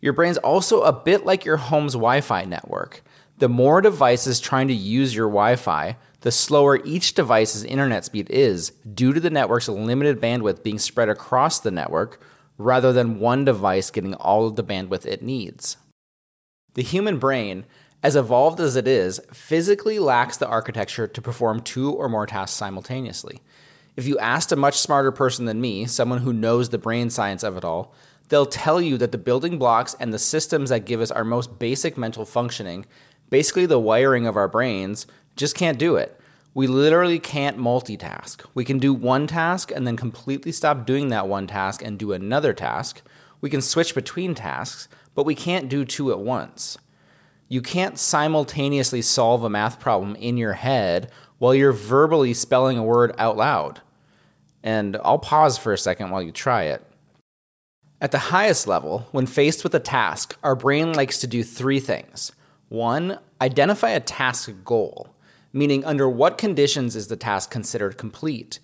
Your 0.00 0.12
brain's 0.12 0.38
also 0.38 0.82
a 0.82 0.92
bit 0.92 1.24
like 1.24 1.44
your 1.44 1.56
home's 1.56 1.94
Wi 1.94 2.20
Fi 2.20 2.44
network. 2.44 3.02
The 3.38 3.48
more 3.48 3.80
devices 3.80 4.38
trying 4.38 4.68
to 4.68 4.74
use 4.74 5.14
your 5.14 5.28
Wi 5.28 5.56
Fi, 5.56 5.96
the 6.24 6.32
slower 6.32 6.80
each 6.86 7.12
device's 7.12 7.64
internet 7.64 8.06
speed 8.06 8.30
is 8.30 8.70
due 8.94 9.12
to 9.12 9.20
the 9.20 9.28
network's 9.28 9.68
limited 9.68 10.18
bandwidth 10.18 10.62
being 10.62 10.78
spread 10.78 11.10
across 11.10 11.60
the 11.60 11.70
network 11.70 12.18
rather 12.56 12.94
than 12.94 13.20
one 13.20 13.44
device 13.44 13.90
getting 13.90 14.14
all 14.14 14.46
of 14.46 14.56
the 14.56 14.64
bandwidth 14.64 15.04
it 15.04 15.20
needs. 15.20 15.76
The 16.72 16.82
human 16.82 17.18
brain, 17.18 17.66
as 18.02 18.16
evolved 18.16 18.58
as 18.58 18.74
it 18.74 18.88
is, 18.88 19.20
physically 19.34 19.98
lacks 19.98 20.38
the 20.38 20.48
architecture 20.48 21.06
to 21.06 21.20
perform 21.20 21.60
two 21.60 21.92
or 21.92 22.08
more 22.08 22.24
tasks 22.24 22.56
simultaneously. 22.56 23.42
If 23.94 24.06
you 24.06 24.18
asked 24.18 24.50
a 24.50 24.56
much 24.56 24.78
smarter 24.78 25.12
person 25.12 25.44
than 25.44 25.60
me, 25.60 25.84
someone 25.84 26.20
who 26.20 26.32
knows 26.32 26.70
the 26.70 26.78
brain 26.78 27.10
science 27.10 27.42
of 27.42 27.58
it 27.58 27.66
all, 27.66 27.92
they'll 28.30 28.46
tell 28.46 28.80
you 28.80 28.96
that 28.96 29.12
the 29.12 29.18
building 29.18 29.58
blocks 29.58 29.94
and 30.00 30.10
the 30.10 30.18
systems 30.18 30.70
that 30.70 30.86
give 30.86 31.02
us 31.02 31.10
our 31.10 31.22
most 31.22 31.58
basic 31.58 31.98
mental 31.98 32.24
functioning, 32.24 32.86
basically 33.28 33.66
the 33.66 33.78
wiring 33.78 34.26
of 34.26 34.38
our 34.38 34.48
brains, 34.48 35.06
just 35.36 35.54
can't 35.54 35.78
do 35.78 35.96
it. 35.96 36.18
We 36.54 36.68
literally 36.68 37.18
can't 37.18 37.58
multitask. 37.58 38.46
We 38.54 38.64
can 38.64 38.78
do 38.78 38.94
one 38.94 39.26
task 39.26 39.72
and 39.74 39.86
then 39.86 39.96
completely 39.96 40.52
stop 40.52 40.86
doing 40.86 41.08
that 41.08 41.26
one 41.26 41.48
task 41.48 41.82
and 41.82 41.98
do 41.98 42.12
another 42.12 42.52
task. 42.52 43.02
We 43.40 43.50
can 43.50 43.60
switch 43.60 43.92
between 43.92 44.36
tasks, 44.36 44.88
but 45.16 45.26
we 45.26 45.34
can't 45.34 45.68
do 45.68 45.84
two 45.84 46.12
at 46.12 46.20
once. 46.20 46.78
You 47.48 47.60
can't 47.60 47.98
simultaneously 47.98 49.02
solve 49.02 49.42
a 49.42 49.50
math 49.50 49.80
problem 49.80 50.14
in 50.16 50.36
your 50.36 50.54
head 50.54 51.10
while 51.38 51.54
you're 51.54 51.72
verbally 51.72 52.32
spelling 52.34 52.78
a 52.78 52.84
word 52.84 53.14
out 53.18 53.36
loud. 53.36 53.80
And 54.62 54.96
I'll 55.02 55.18
pause 55.18 55.58
for 55.58 55.72
a 55.72 55.78
second 55.78 56.10
while 56.10 56.22
you 56.22 56.32
try 56.32 56.64
it. 56.64 56.82
At 58.00 58.12
the 58.12 58.18
highest 58.18 58.66
level, 58.66 59.08
when 59.10 59.26
faced 59.26 59.64
with 59.64 59.74
a 59.74 59.80
task, 59.80 60.38
our 60.42 60.54
brain 60.54 60.92
likes 60.92 61.20
to 61.20 61.26
do 61.26 61.42
three 61.42 61.80
things. 61.80 62.32
One, 62.68 63.18
identify 63.40 63.90
a 63.90 64.00
task 64.00 64.50
goal, 64.64 65.13
meaning 65.54 65.84
under 65.84 66.08
what 66.08 66.36
conditions 66.36 66.96
is 66.96 67.06
the 67.06 67.16
task 67.16 67.50
considered 67.50 67.96
complete. 67.96 68.58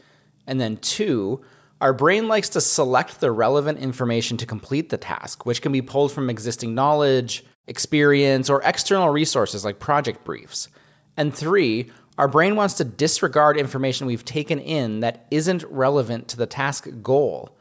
And 0.46 0.60
then 0.60 0.76
two, 0.76 1.40
our 1.80 1.94
brain 1.94 2.28
likes 2.28 2.50
to 2.50 2.60
select 2.60 3.20
the 3.20 3.30
relevant 3.30 3.78
information 3.78 4.36
to 4.36 4.44
complete 4.44 4.90
the 4.90 4.98
task, 4.98 5.46
which 5.46 5.62
can 5.62 5.72
be 5.72 5.80
pulled 5.80 6.12
from 6.12 6.28
existing 6.28 6.74
knowledge, 6.74 7.44
experience, 7.66 8.50
or 8.50 8.60
external 8.62 9.08
resources 9.08 9.64
like 9.64 9.78
project 9.78 10.24
briefs. 10.24 10.68
And 11.16 11.32
three, 11.34 11.90
our 12.18 12.28
brain 12.28 12.56
wants 12.56 12.74
to 12.74 12.84
disregard 12.84 13.56
information 13.56 14.06
we've 14.06 14.24
taken 14.24 14.58
in 14.58 15.00
that 15.00 15.26
isn't 15.30 15.64
relevant 15.70 16.28
to 16.28 16.36
the 16.36 16.46
task 16.46 16.88
goal. 17.02 17.56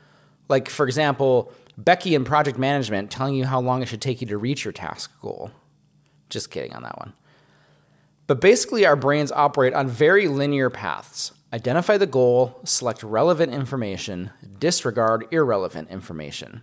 Like, 0.49 0.67
for 0.67 0.85
example, 0.85 1.53
Becky 1.77 2.15
in 2.15 2.25
project 2.25 2.57
management 2.57 3.11
telling 3.11 3.35
you 3.35 3.45
how 3.45 3.61
long 3.61 3.81
it 3.81 3.87
should 3.87 4.01
take 4.01 4.19
you 4.19 4.27
to 4.27 4.37
reach 4.37 4.65
your 4.65 4.73
task 4.73 5.11
goal. 5.21 5.51
Just 6.29 6.51
kidding 6.51 6.73
on 6.73 6.83
that 6.83 6.97
one. 6.97 7.13
But 8.29 8.41
basically, 8.41 8.85
our 8.85 8.95
brains 8.95 9.31
operate 9.31 9.73
on 9.73 9.87
very 9.87 10.27
linear 10.27 10.69
paths 10.69 11.31
identify 11.51 11.97
the 11.97 12.05
goal, 12.05 12.59
select 12.63 13.01
relevant 13.01 13.51
information, 13.51 14.29
disregard 14.59 15.25
irrelevant 15.31 15.89
information. 15.89 16.61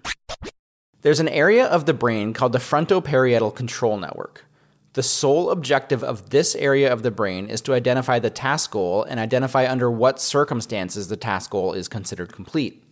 There's 1.02 1.18
an 1.18 1.28
area 1.28 1.66
of 1.66 1.85
the 1.85 1.92
brain 1.92 2.35
called 2.35 2.52
the 2.52 2.61
frontoparietal 2.61 3.52
control 3.56 3.96
network. 3.96 4.44
The 4.92 5.02
sole 5.02 5.50
objective 5.50 6.04
of 6.04 6.30
this 6.30 6.54
area 6.54 6.92
of 6.92 7.02
the 7.02 7.11
brain 7.11 7.49
is 7.49 7.61
to 7.62 7.75
identify 7.75 8.20
the 8.20 8.30
task 8.30 8.70
goal 8.70 9.02
and 9.02 9.18
identify 9.18 9.68
under 9.68 9.90
what 9.90 10.20
circumstances 10.20 11.08
the 11.08 11.16
task 11.16 11.50
goal 11.50 11.73
is 11.73 11.88
considered 11.88 12.32
complete. 12.32 12.85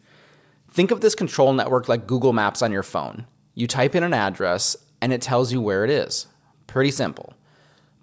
Think 0.68 0.90
of 0.90 1.00
this 1.00 1.14
control 1.14 1.52
network 1.52 1.88
like 1.88 2.08
Google 2.08 2.32
Maps 2.32 2.60
on 2.60 2.72
your 2.72 2.82
phone. 2.82 3.28
You 3.54 3.68
type 3.68 3.94
in 3.94 4.02
an 4.02 4.14
address 4.14 4.76
and 5.00 5.12
it 5.12 5.22
tells 5.22 5.52
you 5.52 5.60
where 5.60 5.84
it 5.84 5.90
is. 5.90 6.26
Pretty 6.66 6.90
simple. 6.90 7.34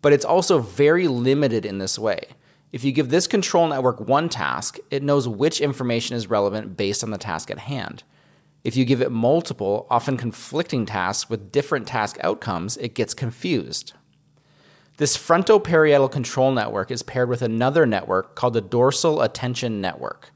But 0.02 0.14
it's 0.14 0.26
also 0.26 0.60
very 0.60 1.08
limited 1.08 1.66
in 1.66 1.78
this 1.78 2.00
way. 2.00 2.30
If 2.72 2.84
you 2.84 2.92
give 2.92 3.10
this 3.10 3.28
control 3.28 3.68
network 3.68 4.00
one 4.00 4.30
task, 4.30 4.78
it 4.90 5.04
knows 5.04 5.28
which 5.28 5.62
information 5.62 6.16
is 6.16 6.30
relevant 6.30 6.78
based 6.78 7.04
on 7.04 7.12
the 7.12 7.18
task 7.18 7.52
at 7.52 7.60
hand. 7.60 8.04
If 8.64 8.76
you 8.76 8.86
give 8.86 9.02
it 9.02 9.12
multiple, 9.12 9.88
often 9.90 10.18
conflicting 10.18 10.86
tasks 10.86 11.30
with 11.30 11.52
different 11.52 11.88
task 11.88 12.18
outcomes, 12.22 12.78
it 12.78 12.94
gets 12.94 13.14
confused. 13.14 13.94
This 14.98 15.18
frontoparietal 15.18 16.12
control 16.12 16.52
network 16.52 16.92
is 16.92 17.02
paired 17.02 17.28
with 17.28 17.42
another 17.42 17.86
network 17.86 18.36
called 18.36 18.54
the 18.54 18.62
dorsal 18.62 19.22
attention 19.22 19.82
network. 19.82 20.32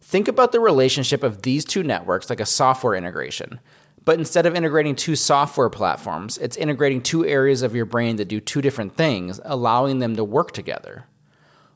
Think 0.00 0.28
about 0.28 0.52
the 0.52 0.60
relationship 0.60 1.22
of 1.22 1.42
these 1.42 1.64
two 1.64 1.82
networks 1.82 2.30
like 2.30 2.40
a 2.40 2.46
software 2.46 2.94
integration. 2.94 3.60
But 4.08 4.18
instead 4.18 4.46
of 4.46 4.54
integrating 4.54 4.96
two 4.96 5.16
software 5.16 5.68
platforms, 5.68 6.38
it's 6.38 6.56
integrating 6.56 7.02
two 7.02 7.26
areas 7.26 7.60
of 7.60 7.74
your 7.74 7.84
brain 7.84 8.16
that 8.16 8.24
do 8.24 8.40
two 8.40 8.62
different 8.62 8.94
things, 8.94 9.38
allowing 9.44 9.98
them 9.98 10.16
to 10.16 10.24
work 10.24 10.52
together. 10.52 11.04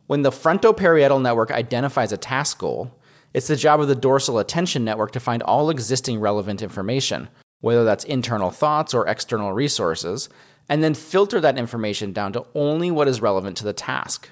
When 0.07 0.23
the 0.23 0.31
frontoparietal 0.31 1.21
network 1.21 1.51
identifies 1.51 2.11
a 2.11 2.17
task 2.17 2.57
goal, 2.57 2.99
it's 3.35 3.49
the 3.49 3.55
job 3.55 3.83
of 3.83 3.89
the 3.89 3.95
dorsal 3.95 4.39
attention 4.39 4.83
network 4.83 5.11
to 5.11 5.21
find 5.21 5.43
all 5.43 5.69
existing 5.69 6.21
relevant 6.21 6.63
information, 6.63 7.29
whether 7.61 7.85
that's 7.85 8.05
internal 8.05 8.51
thoughts 8.51 8.95
or 8.95 9.07
external 9.07 9.53
resources, 9.53 10.31
and 10.71 10.83
then 10.83 10.95
filter 10.95 11.39
that 11.39 11.59
information 11.59 12.15
down 12.15 12.33
to 12.33 12.47
only 12.55 12.91
what 12.91 13.09
is 13.09 13.21
relevant 13.21 13.59
to 13.59 13.65
the 13.65 13.75
task. 13.75 14.31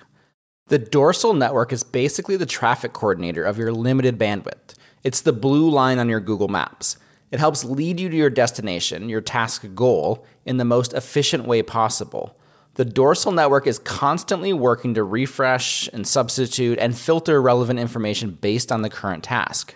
The 0.68 0.78
dorsal 0.78 1.34
network 1.34 1.70
is 1.70 1.82
basically 1.82 2.38
the 2.38 2.46
traffic 2.46 2.94
coordinator 2.94 3.44
of 3.44 3.58
your 3.58 3.74
limited 3.74 4.18
bandwidth. 4.18 4.72
It's 5.04 5.20
the 5.20 5.34
blue 5.34 5.68
line 5.68 5.98
on 5.98 6.08
your 6.08 6.20
Google 6.20 6.48
Maps. 6.48 6.96
It 7.30 7.38
helps 7.38 7.64
lead 7.64 8.00
you 8.00 8.08
to 8.08 8.16
your 8.16 8.30
destination, 8.30 9.08
your 9.08 9.20
task 9.20 9.64
goal, 9.74 10.24
in 10.44 10.56
the 10.56 10.64
most 10.64 10.92
efficient 10.92 11.46
way 11.46 11.62
possible. 11.62 12.36
The 12.74 12.84
dorsal 12.84 13.32
network 13.32 13.66
is 13.66 13.78
constantly 13.78 14.52
working 14.52 14.94
to 14.94 15.04
refresh 15.04 15.88
and 15.92 16.06
substitute 16.06 16.78
and 16.78 16.96
filter 16.96 17.40
relevant 17.40 17.78
information 17.78 18.32
based 18.32 18.72
on 18.72 18.82
the 18.82 18.90
current 18.90 19.24
task. 19.24 19.74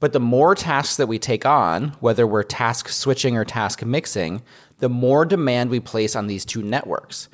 But 0.00 0.12
the 0.12 0.20
more 0.20 0.54
tasks 0.54 0.96
that 0.96 1.08
we 1.08 1.18
take 1.18 1.44
on, 1.44 1.90
whether 2.00 2.26
we're 2.26 2.42
task 2.42 2.88
switching 2.88 3.36
or 3.36 3.44
task 3.44 3.84
mixing, 3.84 4.42
the 4.78 4.88
more 4.88 5.26
demand 5.26 5.70
we 5.70 5.80
place 5.80 6.16
on 6.16 6.26
these 6.26 6.44
two 6.44 6.62
networks. 6.62 7.28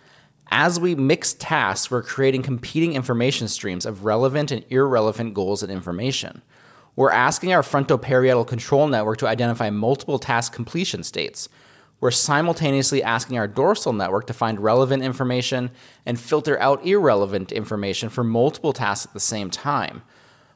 As 0.51 0.79
we 0.79 0.95
mix 0.95 1.35
tasks, 1.35 1.91
we're 1.91 2.03
creating 2.03 2.43
competing 2.43 2.95
information 2.95 3.49
streams 3.49 3.87
of 3.87 4.05
relevant 4.05 4.51
and 4.51 4.65
irrelevant 4.69 5.35
goals 5.35 5.63
and 5.63 5.71
information. 5.71 6.43
We're 6.97 7.11
asking 7.11 7.53
our 7.53 7.63
frontoparietal 7.63 8.47
control 8.47 8.89
network 8.89 9.19
to 9.19 9.29
identify 9.29 9.69
multiple 9.69 10.19
task 10.19 10.55
completion 10.55 11.03
states. 11.03 11.51
We're 12.01 12.11
simultaneously 12.11 13.03
asking 13.03 13.39
our 13.39 13.47
dorsal 13.47 13.93
network 13.93 14.27
to 14.29 14.33
find 14.33 14.59
relevant 14.61 15.03
information 15.03 15.71
and 16.07 16.19
filter 16.19 16.59
out 16.59 16.87
irrelevant 16.87 17.53
information 17.53 18.09
for 18.09 18.25
multiple 18.25 18.73
tasks 18.73 19.07
at 19.07 19.13
the 19.13 19.21
same 19.21 19.51
time. 19.51 20.03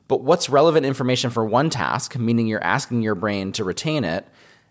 But 0.09 0.23
what's 0.23 0.49
relevant 0.49 0.87
information 0.87 1.31
for 1.31 1.45
one 1.45 1.69
task, 1.69 2.19
meaning 2.19 2.47
you're 2.47 2.65
asking 2.65 3.03
your 3.03 3.15
brain 3.15 3.53
to 3.53 3.65
retain 3.65 4.05
it, 4.05 4.27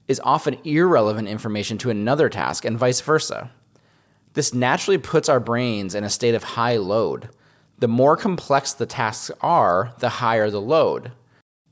is 0.08 0.20
often 0.24 0.58
irrelevant 0.64 1.28
information 1.28 1.78
to 1.78 1.92
another 1.92 2.30
task, 2.30 2.66
and 2.66 2.80
vice 2.80 3.00
versa. 3.00 3.52
This 4.34 4.56
naturally 4.56 4.98
puts 4.98 5.30
our 5.30 5.40
brains 5.40 5.94
in 5.94 6.04
a 6.04 6.10
state 6.10 6.34
of 6.34 6.44
high 6.44 6.78
load. 6.78 7.30
The 7.78 7.88
more 7.88 8.18
complex 8.18 8.74
the 8.74 8.88
tasks 8.88 9.32
are, 9.42 9.94
the 10.00 10.10
higher 10.10 10.50
the 10.50 10.62
load. 10.62 11.12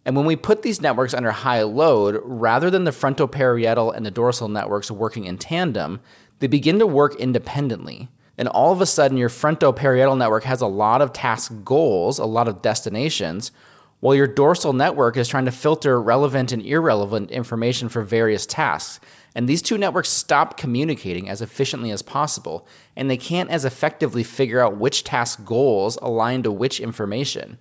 And 0.08 0.16
when 0.16 0.26
we 0.26 0.38
put 0.38 0.62
these 0.62 0.80
networks 0.80 1.14
under 1.14 1.32
high 1.32 1.64
load, 1.64 2.22
rather 2.24 2.70
than 2.70 2.86
the 2.86 2.92
frontoparietal 2.92 3.94
and 3.94 4.06
the 4.06 4.10
dorsal 4.10 4.48
networks 4.48 4.90
working 4.90 5.26
in 5.26 5.38
tandem, 5.38 6.00
they 6.40 6.48
begin 6.48 6.80
to 6.80 6.88
work 6.88 7.16
independently. 7.18 8.08
And 8.38 8.48
all 8.48 8.72
of 8.72 8.80
a 8.80 8.86
sudden, 8.86 9.18
your 9.18 9.28
frontoparietal 9.28 10.18
network 10.18 10.46
has 10.46 10.62
a 10.62 10.68
lot 10.68 11.02
of 11.02 11.12
task 11.12 11.52
goals, 11.66 12.20
a 12.20 12.26
lot 12.26 12.48
of 12.48 12.62
destinations, 12.62 13.52
while 14.00 14.16
your 14.16 14.28
dorsal 14.28 14.72
network 14.72 15.18
is 15.18 15.28
trying 15.28 15.44
to 15.44 15.52
filter 15.52 16.02
relevant 16.02 16.54
and 16.54 16.66
irrelevant 16.66 17.30
information 17.30 17.90
for 17.90 18.02
various 18.02 18.46
tasks. 18.46 19.06
And 19.36 19.50
these 19.50 19.62
two 19.62 19.78
networks 19.78 20.08
stop 20.08 20.56
communicating 20.56 21.28
as 21.28 21.42
efficiently 21.42 21.92
as 21.92 22.02
possible, 22.02 22.66
and 22.96 23.10
they 23.10 23.18
can't 23.18 23.50
as 23.50 23.66
effectively 23.66 24.24
figure 24.24 24.62
out 24.62 24.78
which 24.78 25.04
task 25.04 25.44
goals 25.44 25.98
align 26.02 26.44
to 26.44 26.52
which 26.52 26.80
information. 26.80 27.58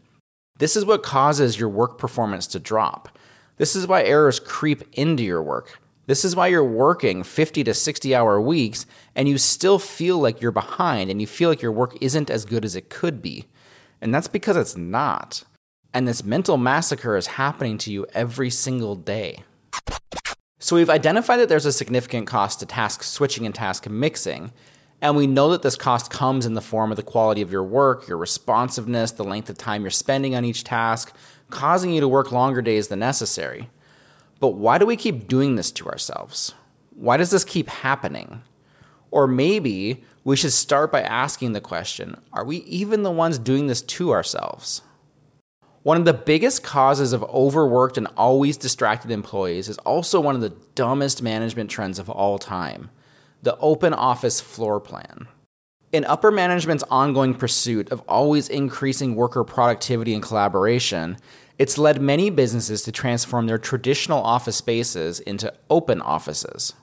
This 0.59 0.77
is 0.77 0.85
what 0.85 1.03
causes 1.03 1.59
your 1.59 1.69
work 1.69 1.99
performance 1.99 2.47
to 2.49 2.59
drop. 2.59 3.19
This 3.57 3.77
is 3.77 3.87
why 3.87 4.03
errors 4.03 4.41
creep 4.41 4.83
into 4.93 5.23
your 5.23 5.43
work. 5.43 5.79
This 6.07 6.25
is 6.25 6.37
why 6.37 6.47
you're 6.47 6.65
working 6.65 7.25
50 7.25 7.65
to 7.65 7.75
60 7.75 8.15
hour 8.15 8.41
weeks 8.41 8.87
and 9.15 9.29
you 9.29 9.39
still 9.39 9.79
feel 9.79 10.19
like 10.19 10.41
you're 10.41 10.53
behind 10.53 11.11
and 11.11 11.21
you 11.21 11.27
feel 11.27 11.51
like 11.51 11.63
your 11.63 11.73
work 11.73 11.97
isn't 12.01 12.31
as 12.31 12.45
good 12.45 12.65
as 12.65 12.77
it 12.77 12.91
could 12.91 13.21
be. 13.21 13.47
And 14.01 14.15
that's 14.15 14.29
because 14.29 14.57
it's 14.57 14.77
not. 14.77 15.43
And 15.93 16.07
this 16.07 16.23
mental 16.23 16.57
massacre 16.57 17.17
is 17.17 17.27
happening 17.27 17.77
to 17.79 17.93
you 17.93 18.07
every 18.15 18.51
single 18.51 18.95
day. 18.95 19.43
So 20.59 20.77
we've 20.77 20.91
identified 20.91 21.41
that 21.41 21.49
there's 21.49 21.67
a 21.67 21.73
significant 21.73 22.27
cost 22.27 22.61
to 22.61 22.67
task 22.67 23.03
switching 23.03 23.45
and 23.47 23.55
task 23.55 23.89
mixing, 23.89 24.53
and 25.03 25.17
we 25.17 25.27
know 25.27 25.51
that 25.51 25.63
this 25.63 25.77
cost 25.77 26.11
comes 26.11 26.47
in 26.47 26.55
the 26.55 26.63
form 26.63 26.91
of 26.91 26.97
the 26.97 27.03
quality 27.03 27.43
of 27.43 27.53
your 27.53 27.63
work, 27.63 28.09
your 28.09 28.17
responsiveness, 28.17 29.13
the 29.13 29.25
length 29.25 29.51
of 29.51 29.59
time 29.59 29.83
you're 29.83 29.91
spending 29.91 30.35
on 30.35 30.45
each 30.45 30.65
task, 30.65 31.15
causing 31.51 31.93
you 31.93 32.01
to 32.01 32.09
work 32.09 32.33
longer 32.33 32.63
days 32.63 32.89
than 32.89 32.99
necessary. 32.99 33.69
But 34.41 34.55
why 34.55 34.79
do 34.79 34.87
we 34.87 34.97
keep 34.97 35.29
doing 35.29 35.57
this 35.57 35.71
to 35.73 35.89
ourselves? 35.89 36.55
Why 36.95 37.17
does 37.17 37.31
this 37.31 37.45
keep 37.45 37.69
happening? 37.69 38.43
Or 39.11 39.27
maybe 39.27 40.03
we 40.25 40.37
should 40.37 40.53
start 40.53 40.91
by 40.91 41.03
asking 41.03 41.53
the 41.53 41.61
question 41.61 42.17
are 42.33 42.45
we 42.45 42.59
even 42.59 43.03
the 43.03 43.11
ones 43.11 43.39
doing 43.39 43.67
this 43.67 43.83
to 43.83 44.13
ourselves? 44.13 44.83
One 45.83 45.99
of 45.99 46.05
the 46.05 46.15
biggest 46.15 46.65
causes 46.65 47.13
of 47.13 47.23
overworked 47.25 47.97
and 47.97 48.09
always 48.17 48.57
distracted 48.57 49.11
employees 49.13 49.69
is 49.69 49.79
also 49.79 50.21
one 50.21 50.35
of 50.35 50.41
the 50.41 50.57
dumbest 50.75 51.23
management 51.23 51.71
trends 51.71 52.01
of 52.01 52.11
all 52.11 52.39
time 52.39 52.91
the 53.47 53.57
open 53.59 53.95
office 53.95 54.41
floor 54.41 54.81
plan. 54.81 55.29
In 55.93 56.05
upper 56.07 56.33
management's 56.33 56.83
ongoing 56.91 57.33
pursuit 57.33 57.93
of 57.93 58.03
always 58.09 58.49
increasing 58.49 59.15
worker 59.15 59.45
productivity 59.45 60.15
and 60.15 60.23
collaboration, 60.23 61.17
it's 61.57 61.79
led 61.79 62.03
many 62.03 62.29
businesses 62.29 62.83
to 62.83 62.91
transform 62.91 63.47
their 63.47 63.57
traditional 63.57 64.21
office 64.21 64.57
spaces 64.57 65.21
into 65.21 65.55
open 65.71 66.03
offices. 66.03 66.75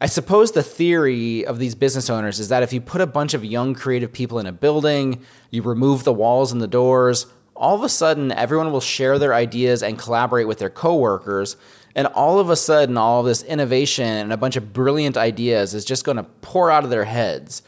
I 0.00 0.06
suppose 0.06 0.52
the 0.52 0.62
theory 0.62 1.44
of 1.44 1.58
these 1.58 1.74
business 1.74 2.08
owners 2.08 2.40
is 2.40 2.48
that 2.48 2.62
if 2.62 2.72
you 2.72 2.80
put 2.80 3.02
a 3.02 3.06
bunch 3.06 3.34
of 3.34 3.44
young 3.44 3.74
creative 3.74 4.10
people 4.10 4.38
in 4.38 4.46
a 4.46 4.52
building, 4.52 5.22
you 5.50 5.60
remove 5.60 6.04
the 6.04 6.12
walls 6.14 6.52
and 6.52 6.62
the 6.62 6.66
doors, 6.66 7.26
all 7.54 7.74
of 7.74 7.82
a 7.82 7.88
sudden 7.90 8.32
everyone 8.32 8.72
will 8.72 8.80
share 8.80 9.18
their 9.18 9.34
ideas 9.34 9.82
and 9.82 9.98
collaborate 9.98 10.48
with 10.48 10.58
their 10.58 10.70
coworkers 10.70 11.58
and 11.94 12.06
all 12.08 12.38
of 12.38 12.50
a 12.50 12.56
sudden 12.56 12.96
all 12.96 13.22
this 13.22 13.42
innovation 13.42 14.06
and 14.06 14.32
a 14.32 14.36
bunch 14.36 14.56
of 14.56 14.72
brilliant 14.72 15.16
ideas 15.16 15.74
is 15.74 15.84
just 15.84 16.04
going 16.04 16.16
to 16.16 16.22
pour 16.22 16.70
out 16.70 16.84
of 16.84 16.90
their 16.90 17.04
heads. 17.04 17.62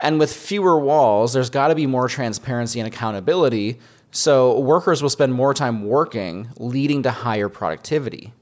And 0.00 0.18
with 0.18 0.32
fewer 0.32 0.78
walls 0.78 1.32
there's 1.32 1.50
got 1.50 1.68
to 1.68 1.74
be 1.74 1.86
more 1.86 2.08
transparency 2.08 2.80
and 2.80 2.86
accountability. 2.86 3.78
So 4.10 4.58
workers 4.58 5.02
will 5.02 5.10
spend 5.10 5.34
more 5.34 5.54
time 5.54 5.84
working 5.84 6.48
leading 6.58 7.02
to 7.04 7.10
higher 7.10 7.48
productivity. 7.48 8.32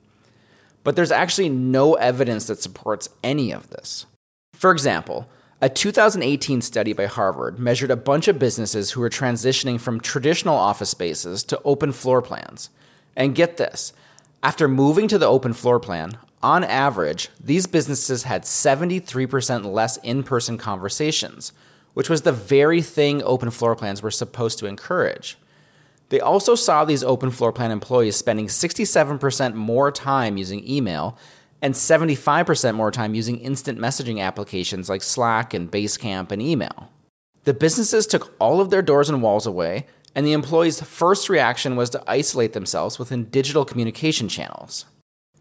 But 0.83 0.97
there's 0.97 1.13
actually 1.13 1.49
no 1.49 1.95
evidence 1.95 2.47
that 2.47 2.61
supports 2.61 3.09
any 3.23 3.53
of 3.53 3.71
this. 3.71 4.07
For 4.55 4.71
example 4.71 5.29
a 5.65 5.69
2018 5.71 6.61
study 6.61 6.93
by 6.93 7.07
Harvard 7.07 7.59
measured 7.59 7.91
a 7.91 7.97
bunch 7.97 8.29
of 8.29 8.39
businesses 8.39 8.91
who 8.91 9.01
were 9.01 9.09
transitioning 9.09 9.81
from 9.81 9.99
traditional 9.99 10.57
office 10.57 10.91
spaces 10.91 11.43
to 11.45 11.59
open 11.65 11.91
floor 11.93 12.21
plans. 12.21 12.69
And 13.17 13.35
get 13.35 13.57
this 13.57 13.95
after 14.45 14.69
moving 14.69 15.09
to 15.09 15.17
the 15.17 15.27
open 15.27 15.55
floor 15.55 15.81
plan, 15.81 16.19
on 16.43 16.65
average, 16.65 17.31
these 17.43 17.67
businesses 17.67 18.25
had 18.25 18.43
73% 18.43 19.65
less 19.65 19.97
in 19.97 20.23
person 20.23 20.59
conversations, 20.59 21.53
which 21.95 22.11
was 22.11 22.23
the 22.23 22.33
very 22.33 22.83
thing 22.83 23.23
open 23.23 23.51
floor 23.51 23.75
plans 23.75 24.03
were 24.03 24.11
supposed 24.11 24.59
to 24.59 24.67
encourage. 24.67 25.39
They 26.11 26.21
also 26.21 26.55
saw 26.55 26.85
these 26.85 27.03
open 27.03 27.31
floor 27.31 27.53
plan 27.53 27.71
employees 27.71 28.17
spending 28.17 28.49
67% 28.49 29.55
more 29.55 29.91
time 29.91 30.37
using 30.37 30.69
email 30.69 31.17
and 31.63 31.73
75% 31.73 32.75
more 32.75 32.91
time 32.91 33.15
using 33.15 33.39
instant 33.39 33.79
messaging 33.79 34.21
applications 34.21 34.91
like 34.91 35.03
Slack 35.03 35.55
and 35.55 35.71
Basecamp 35.71 36.31
and 36.31 36.43
email. 36.43 36.91
The 37.45 37.55
businesses 37.55 38.07
took 38.07 38.35
all 38.39 38.61
of 38.61 38.69
their 38.69 38.83
doors 38.83 39.09
and 39.09 39.23
walls 39.23 39.47
away, 39.47 39.87
and 40.15 40.27
the 40.27 40.33
employees' 40.33 40.81
first 40.81 41.29
reaction 41.29 41.77
was 41.77 41.91
to 41.91 42.03
isolate 42.07 42.53
themselves 42.53 42.99
within 42.99 43.25
digital 43.25 43.65
communication 43.65 44.29
channels. 44.29 44.87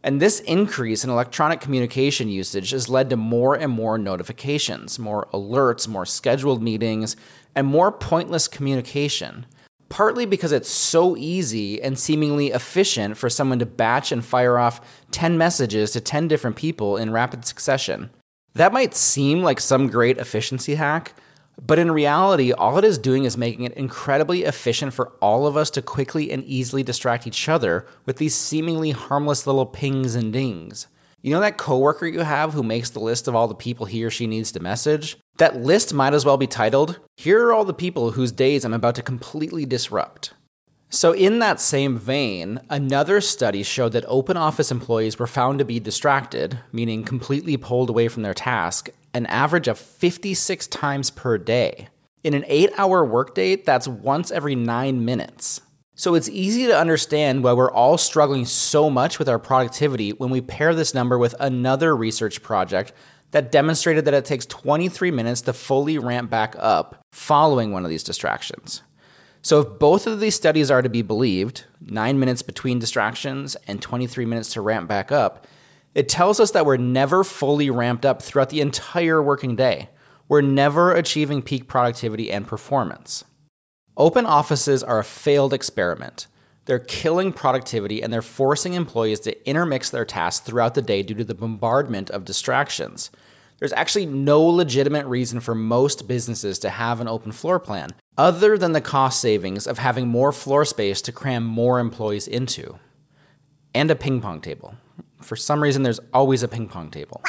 And 0.04 0.20
this 0.20 0.42
increase 0.42 1.04
in 1.04 1.10
electronic 1.10 1.62
communication 1.62 2.28
usage 2.28 2.72
has 2.72 2.90
led 2.90 3.10
to 3.10 3.16
more 3.16 3.56
and 3.56 3.72
more 3.72 3.98
notifications, 3.98 5.00
more 5.00 5.28
alerts, 5.34 5.88
more 5.88 6.06
scheduled 6.06 6.62
meetings, 6.62 7.16
and 7.56 7.66
more 7.68 7.92
pointless 7.92 8.50
communication. 8.50 9.46
Partly 9.88 10.26
because 10.26 10.52
it's 10.52 10.70
so 10.70 11.16
easy 11.16 11.82
and 11.82 11.98
seemingly 11.98 12.48
efficient 12.48 13.16
for 13.16 13.30
someone 13.30 13.60
to 13.60 13.66
batch 13.66 14.12
and 14.12 14.26
fire 14.26 14.58
off 14.58 14.82
10 15.12 15.38
messages 15.38 15.92
to 15.92 16.02
10 16.02 16.28
different 16.28 16.58
people 16.58 16.98
in 16.98 17.12
rapid 17.12 17.46
succession. 17.46 18.10
That 18.56 18.74
might 18.74 18.96
seem 18.96 19.42
like 19.42 19.62
some 19.62 19.88
great 19.88 20.18
efficiency 20.18 20.76
hack, 20.76 21.14
but 21.62 21.80
in 21.80 21.92
reality, 21.92 22.52
all 22.52 22.78
it 22.78 22.84
is 22.84 22.98
doing 22.98 23.26
is 23.26 23.38
making 23.38 23.66
it 23.66 23.74
incredibly 23.74 24.44
efficient 24.44 24.94
for 24.94 25.10
all 25.22 25.46
of 25.46 25.56
us 25.56 25.70
to 25.72 25.82
quickly 25.82 26.32
and 26.32 26.44
easily 26.46 26.84
distract 26.84 27.28
each 27.28 27.48
other 27.48 27.86
with 28.06 28.18
these 28.18 28.36
seemingly 28.36 28.92
harmless 28.92 29.46
little 29.46 29.66
pings 29.66 30.16
and 30.16 30.34
dings. 30.34 30.88
You 31.22 31.32
know 31.32 31.40
that 31.40 31.58
coworker 31.58 32.06
you 32.06 32.20
have 32.20 32.54
who 32.54 32.64
makes 32.64 32.90
the 32.90 33.00
list 33.00 33.28
of 33.28 33.36
all 33.36 33.48
the 33.48 33.56
people 33.56 33.86
he 33.86 34.04
or 34.04 34.10
she 34.10 34.28
needs 34.28 34.52
to 34.52 34.60
message? 34.60 35.18
That 35.38 35.56
list 35.56 35.94
might 35.94 36.14
as 36.14 36.26
well 36.26 36.38
be 36.38 36.48
titled, 36.48 37.00
Here 37.16 37.46
are 37.46 37.54
all 37.54 37.64
the 37.64 37.74
people 37.74 38.12
whose 38.12 38.32
days 38.32 38.66
I'm 38.66 38.74
about 38.74 38.96
to 38.96 39.02
completely 39.02 39.66
disrupt. 39.66 40.34
So, 40.90 41.12
in 41.14 41.40
that 41.40 41.60
same 41.60 41.98
vein, 41.98 42.60
another 42.70 43.20
study 43.20 43.64
showed 43.64 43.94
that 43.94 44.06
open 44.08 44.38
office 44.38 44.70
employees 44.70 45.18
were 45.18 45.26
found 45.26 45.58
to 45.60 45.66
be 45.66 45.80
distracted, 45.80 46.60
meaning 46.72 47.04
completely 47.04 47.58
pulled 47.58 47.90
away 47.90 48.10
from 48.10 48.22
their 48.22 48.36
task, 48.36 48.90
an 49.14 49.26
average 49.28 49.68
of 49.68 49.78
56 49.78 50.68
times 50.68 51.10
per 51.10 51.38
day. 51.38 51.88
In 52.24 52.34
an 52.34 52.46
eight 52.48 52.72
hour 52.78 53.04
workday, 53.04 53.56
that's 53.58 53.88
once 53.88 54.32
every 54.32 54.56
nine 54.56 55.06
minutes. 55.06 55.62
So 55.96 56.16
it's 56.16 56.30
easy 56.30 56.66
to 56.68 56.78
understand 56.78 57.44
why 57.44 57.54
we're 57.54 57.72
all 57.72 57.98
struggling 57.98 58.46
so 58.46 58.90
much 58.90 59.20
with 59.20 59.30
our 59.30 59.38
productivity 59.38 60.12
when 60.12 60.32
we 60.32 60.42
pair 60.42 60.74
this 60.74 60.94
number 60.94 61.18
with 61.18 61.36
another 61.40 61.96
research 61.96 62.42
project 62.42 62.94
that 63.32 63.52
demonstrated 63.52 64.06
that 64.06 64.14
it 64.14 64.26
takes 64.26 64.46
23 64.46 65.12
minutes 65.12 65.42
to 65.42 65.54
fully 65.54 65.98
ramp 65.98 66.30
back 66.30 66.56
up 66.58 67.04
following 67.12 67.72
one 67.72 67.84
of 67.84 67.90
these 67.90 68.04
distractions. 68.04 68.82
So, 69.42 69.60
if 69.60 69.80
both 69.80 70.08
of 70.08 70.22
these 70.22 70.36
studies 70.36 70.72
are 70.72 70.82
to 70.82 70.90
be 70.90 71.02
believed, 71.02 71.66
nine 71.82 72.18
minutes 72.18 72.42
between 72.42 72.80
distractions 72.80 73.58
and 73.68 73.82
23 73.82 74.26
minutes 74.26 74.54
to 74.54 74.62
ramp 74.62 74.88
back 74.88 75.12
up, 75.12 75.46
it 75.96 76.10
tells 76.10 76.40
us 76.40 76.52
that 76.52 76.66
we're 76.66 76.78
never 76.78 77.24
fully 77.24 77.70
ramped 77.70 78.06
up 78.06 78.22
throughout 78.22 78.50
the 78.50 78.62
entire 78.62 79.22
working 79.22 79.56
day. 79.56 79.90
We're 80.28 80.42
never 80.42 80.94
achieving 80.94 81.42
peak 81.42 81.68
productivity 81.68 82.32
and 82.32 82.48
performance. 82.48 83.24
Open 83.96 84.26
offices 84.26 84.82
are 84.82 85.00
a 85.00 85.04
failed 85.04 85.54
experiment. 85.54 86.28
They're 86.66 86.80
killing 86.80 87.34
productivity 87.34 88.02
and 88.02 88.12
they're 88.12 88.22
forcing 88.22 88.74
employees 88.74 89.20
to 89.22 89.48
intermix 89.48 89.90
their 89.90 90.06
tasks 90.06 90.46
throughout 90.46 90.74
the 90.74 90.82
day 90.82 91.04
due 91.04 91.14
to 91.16 91.24
the 91.24 91.36
bombardment 91.36 92.10
of 92.10 92.26
distractions. 92.26 93.12
There's 93.60 93.74
actually 93.74 94.08
no 94.08 94.42
legitimate 94.42 95.06
reason 95.06 95.40
for 95.40 95.54
most 95.54 96.08
businesses 96.08 96.58
to 96.60 96.70
have 96.70 97.00
an 97.00 97.08
open 97.08 97.32
floor 97.32 97.60
plan, 97.60 97.92
other 98.18 98.58
than 98.58 98.72
the 98.72 98.82
cost 98.82 99.22
savings 99.22 99.68
of 99.68 99.78
having 99.78 100.08
more 100.08 100.32
floor 100.32 100.66
space 100.66 101.02
to 101.04 101.12
cram 101.12 101.44
more 101.44 101.80
employees 101.80 102.28
into. 102.28 102.80
And 103.76 103.92
a 103.92 103.96
ping 103.96 104.22
pong 104.22 104.42
table. 104.42 104.76
For 105.22 105.36
some 105.36 105.62
reason, 105.62 105.84
there's 105.84 106.00
always 106.14 106.44
a 106.44 106.48
ping 106.48 106.68
pong 106.68 106.92
table. 106.92 107.22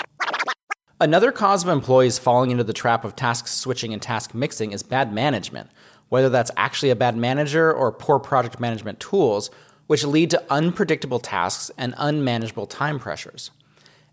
Another 1.00 1.32
cause 1.32 1.64
of 1.64 1.68
employees 1.68 2.18
falling 2.18 2.50
into 2.50 2.64
the 2.64 2.72
trap 2.72 3.04
of 3.04 3.16
task 3.16 3.46
switching 3.46 3.92
and 3.92 4.00
task 4.00 4.34
mixing 4.34 4.72
is 4.72 4.82
bad 4.82 5.12
management, 5.12 5.70
whether 6.08 6.28
that's 6.28 6.50
actually 6.56 6.90
a 6.90 6.96
bad 6.96 7.16
manager 7.16 7.72
or 7.72 7.92
poor 7.92 8.18
project 8.18 8.60
management 8.60 9.00
tools, 9.00 9.50
which 9.86 10.04
lead 10.04 10.30
to 10.30 10.42
unpredictable 10.50 11.18
tasks 11.18 11.70
and 11.76 11.94
unmanageable 11.98 12.66
time 12.66 12.98
pressures. 12.98 13.50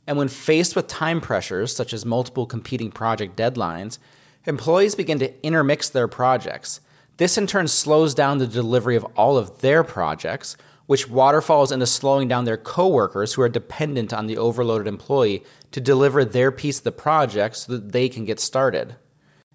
And 0.08 0.18
when 0.18 0.28
faced 0.28 0.76
with 0.76 0.88
time 0.88 1.22
pressures, 1.22 1.76
such 1.76 1.94
as 1.94 2.06
multiple 2.06 2.46
competing 2.46 2.92
project 2.92 3.36
deadlines, 3.36 4.00
employees 4.46 4.96
begin 4.96 5.20
to 5.20 5.46
intermix 5.46 5.90
their 5.90 6.08
projects. 6.08 6.82
This 7.18 7.38
in 7.38 7.46
turn 7.46 7.68
slows 7.68 8.16
down 8.16 8.40
the 8.40 8.48
delivery 8.48 8.96
of 8.96 9.06
all 9.16 9.38
of 9.38 9.62
their 9.62 9.84
projects, 9.84 10.58
which 10.92 11.08
waterfalls 11.08 11.72
into 11.72 11.86
slowing 11.86 12.28
down 12.28 12.44
their 12.44 12.58
coworkers 12.58 13.32
who 13.32 13.42
are 13.42 13.48
dependent 13.48 14.12
on 14.12 14.28
the 14.28 14.38
overloaded 14.38 14.88
employee 14.88 15.42
to 15.72 15.80
deliver 15.80 16.26
their 16.26 16.52
piece 16.52 16.80
of 16.80 16.84
the 16.84 16.92
project 16.92 17.56
so 17.56 17.72
that 17.72 17.94
they 17.94 18.10
can 18.10 18.26
get 18.26 18.42
started. 18.42 18.94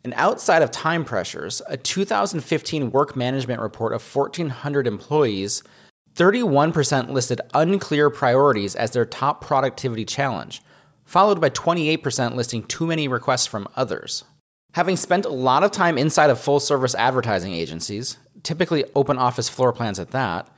And 0.02 0.14
outside 0.16 0.62
of 0.62 0.70
time 0.70 1.04
pressures, 1.04 1.60
a 1.68 1.76
2015 1.76 2.90
work 2.90 3.16
management 3.16 3.60
report 3.60 3.92
of 3.92 4.16
1,400 4.16 4.86
employees, 4.86 5.62
31% 6.14 7.10
listed 7.10 7.42
unclear 7.52 8.08
priorities 8.08 8.74
as 8.74 8.92
their 8.92 9.04
top 9.04 9.42
productivity 9.44 10.06
challenge, 10.06 10.62
followed 11.04 11.38
by 11.38 11.50
28% 11.50 12.34
listing 12.34 12.62
too 12.62 12.86
many 12.86 13.08
requests 13.08 13.46
from 13.46 13.68
others. 13.76 14.24
Having 14.72 14.96
spent 14.96 15.26
a 15.26 15.28
lot 15.28 15.64
of 15.64 15.70
time 15.70 15.98
inside 15.98 16.30
of 16.30 16.40
full 16.40 16.60
service 16.60 16.94
advertising 16.94 17.52
agencies, 17.52 18.16
typically 18.42 18.86
open 18.94 19.18
office 19.18 19.50
floor 19.50 19.74
plans 19.74 19.98
at 19.98 20.12
that, 20.12 20.48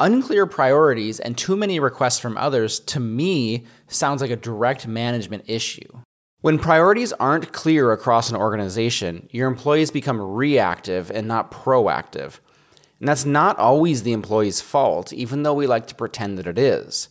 unclear 0.00 0.46
priorities 0.46 1.20
and 1.20 1.36
too 1.36 1.56
many 1.56 1.78
requests 1.78 2.18
from 2.18 2.36
others 2.36 2.80
to 2.80 3.00
me 3.00 3.64
sounds 3.88 4.20
like 4.20 4.30
a 4.30 4.36
direct 4.36 4.86
management 4.86 5.44
issue. 5.46 5.88
When 6.40 6.58
priorities 6.58 7.12
aren't 7.14 7.52
clear 7.52 7.90
across 7.92 8.28
an 8.28 8.36
organization, 8.36 9.28
your 9.30 9.48
employees 9.48 9.90
become 9.90 10.20
reactive 10.20 11.10
and 11.10 11.26
not 11.26 11.50
proactive. 11.50 12.38
And 13.00 13.08
that's 13.08 13.24
not 13.24 13.58
always 13.58 14.02
the 14.02 14.12
employee's 14.12 14.60
fault, 14.60 15.12
even 15.12 15.42
though 15.42 15.54
we 15.54 15.66
like 15.66 15.86
to 15.86 15.94
pretend 15.94 16.38
that 16.38 16.46
it 16.46 16.58
is. 16.58 17.08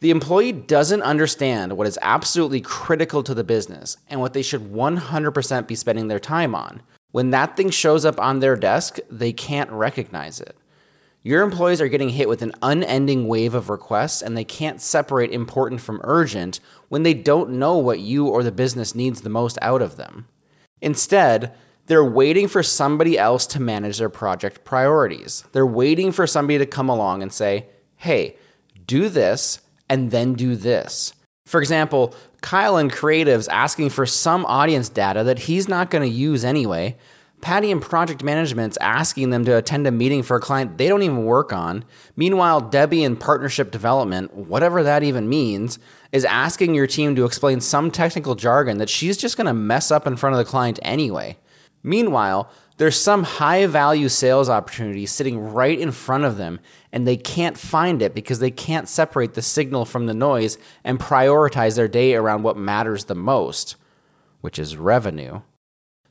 The 0.00 0.10
employee 0.10 0.52
doesn't 0.52 1.02
understand 1.02 1.76
what 1.76 1.86
is 1.86 1.98
absolutely 2.02 2.60
critical 2.60 3.22
to 3.22 3.34
the 3.34 3.42
business 3.42 3.96
and 4.08 4.20
what 4.20 4.34
they 4.34 4.42
should 4.42 4.72
100% 4.72 5.66
be 5.66 5.74
spending 5.74 6.08
their 6.08 6.20
time 6.20 6.54
on. 6.54 6.82
When 7.12 7.30
that 7.30 7.56
thing 7.56 7.70
shows 7.70 8.04
up 8.04 8.20
on 8.20 8.40
their 8.40 8.56
desk, 8.56 8.98
they 9.10 9.32
can't 9.32 9.70
recognize 9.70 10.40
it. 10.40 10.56
Your 11.26 11.42
employees 11.42 11.80
are 11.80 11.88
getting 11.88 12.10
hit 12.10 12.28
with 12.28 12.40
an 12.42 12.52
unending 12.62 13.26
wave 13.26 13.54
of 13.54 13.68
requests 13.68 14.22
and 14.22 14.36
they 14.36 14.44
can't 14.44 14.80
separate 14.80 15.32
important 15.32 15.80
from 15.80 16.00
urgent 16.04 16.60
when 16.88 17.02
they 17.02 17.14
don't 17.14 17.50
know 17.50 17.78
what 17.78 17.98
you 17.98 18.28
or 18.28 18.44
the 18.44 18.52
business 18.52 18.94
needs 18.94 19.22
the 19.22 19.28
most 19.28 19.58
out 19.60 19.82
of 19.82 19.96
them. 19.96 20.28
Instead, 20.80 21.52
they're 21.86 22.04
waiting 22.04 22.46
for 22.46 22.62
somebody 22.62 23.18
else 23.18 23.44
to 23.48 23.60
manage 23.60 23.98
their 23.98 24.08
project 24.08 24.62
priorities. 24.64 25.42
They're 25.50 25.66
waiting 25.66 26.12
for 26.12 26.28
somebody 26.28 26.58
to 26.58 26.66
come 26.66 26.88
along 26.88 27.22
and 27.22 27.32
say, 27.32 27.66
hey, 27.96 28.36
do 28.86 29.08
this 29.08 29.58
and 29.88 30.12
then 30.12 30.34
do 30.34 30.54
this. 30.54 31.12
For 31.44 31.58
example, 31.58 32.14
Kyle 32.40 32.78
in 32.78 32.88
Creatives 32.88 33.48
asking 33.50 33.90
for 33.90 34.06
some 34.06 34.46
audience 34.46 34.88
data 34.88 35.24
that 35.24 35.40
he's 35.40 35.66
not 35.68 35.90
going 35.90 36.08
to 36.08 36.16
use 36.16 36.44
anyway, 36.44 36.96
Patty 37.42 37.70
in 37.70 37.80
project 37.80 38.24
management's 38.24 38.78
asking 38.80 39.30
them 39.30 39.44
to 39.44 39.56
attend 39.56 39.86
a 39.86 39.90
meeting 39.90 40.22
for 40.22 40.36
a 40.36 40.40
client 40.40 40.78
they 40.78 40.88
don't 40.88 41.02
even 41.02 41.24
work 41.24 41.52
on. 41.52 41.84
Meanwhile, 42.16 42.62
Debbie 42.62 43.04
in 43.04 43.16
partnership 43.16 43.70
development, 43.70 44.34
whatever 44.34 44.82
that 44.82 45.02
even 45.02 45.28
means, 45.28 45.78
is 46.12 46.24
asking 46.24 46.74
your 46.74 46.86
team 46.86 47.14
to 47.14 47.24
explain 47.24 47.60
some 47.60 47.90
technical 47.90 48.34
jargon 48.34 48.78
that 48.78 48.88
she's 48.88 49.16
just 49.16 49.36
going 49.36 49.46
to 49.46 49.54
mess 49.54 49.90
up 49.90 50.06
in 50.06 50.16
front 50.16 50.34
of 50.34 50.38
the 50.38 50.50
client 50.50 50.78
anyway. 50.82 51.36
Meanwhile, 51.82 52.50
there's 52.78 53.00
some 53.00 53.22
high 53.22 53.66
value 53.66 54.08
sales 54.08 54.50
opportunity 54.50 55.06
sitting 55.06 55.38
right 55.38 55.78
in 55.78 55.92
front 55.92 56.24
of 56.24 56.36
them, 56.36 56.60
and 56.92 57.06
they 57.06 57.16
can't 57.16 57.56
find 57.56 58.02
it 58.02 58.14
because 58.14 58.38
they 58.38 58.50
can't 58.50 58.88
separate 58.88 59.34
the 59.34 59.42
signal 59.42 59.84
from 59.84 60.06
the 60.06 60.14
noise 60.14 60.58
and 60.84 60.98
prioritize 60.98 61.76
their 61.76 61.88
day 61.88 62.14
around 62.14 62.42
what 62.42 62.56
matters 62.56 63.04
the 63.04 63.14
most, 63.14 63.76
which 64.40 64.58
is 64.58 64.76
revenue. 64.76 65.40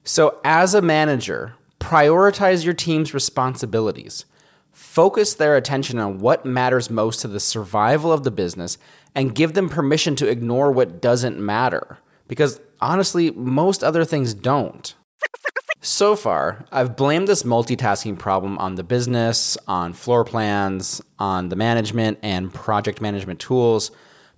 So, 0.08 0.40
as 0.44 0.76
a 0.76 0.84
manager, 0.84 1.56
prioritize 1.80 2.64
your 2.64 2.76
team's 2.76 3.12
responsibilities. 3.12 4.26
Focus 4.72 5.34
their 5.34 5.58
attention 5.58 5.98
on 5.98 6.20
what 6.20 6.46
matters 6.46 6.92
most 6.92 7.22
to 7.22 7.28
the 7.28 7.40
survival 7.40 8.14
of 8.14 8.24
the 8.24 8.30
business 8.30 8.78
and 9.16 9.34
give 9.34 9.54
them 9.54 9.68
permission 9.68 10.16
to 10.18 10.30
ignore 10.30 10.72
what 10.72 11.02
doesn't 11.02 11.40
matter. 11.40 11.98
Because 12.28 12.62
honestly, 12.80 13.32
most 13.32 13.84
other 13.84 14.06
things 14.06 14.36
don't. 14.36 14.94
So 15.82 16.16
far, 16.16 16.66
I've 16.72 16.96
blamed 16.96 17.28
this 17.28 17.42
multitasking 17.44 18.20
problem 18.20 18.60
on 18.60 18.76
the 18.76 18.84
business, 18.84 19.58
on 19.68 19.94
floor 19.94 20.24
plans, 20.24 21.02
on 21.18 21.50
the 21.50 21.56
management 21.56 22.20
and 22.22 22.54
project 22.54 23.02
management 23.02 23.40
tools. 23.40 23.90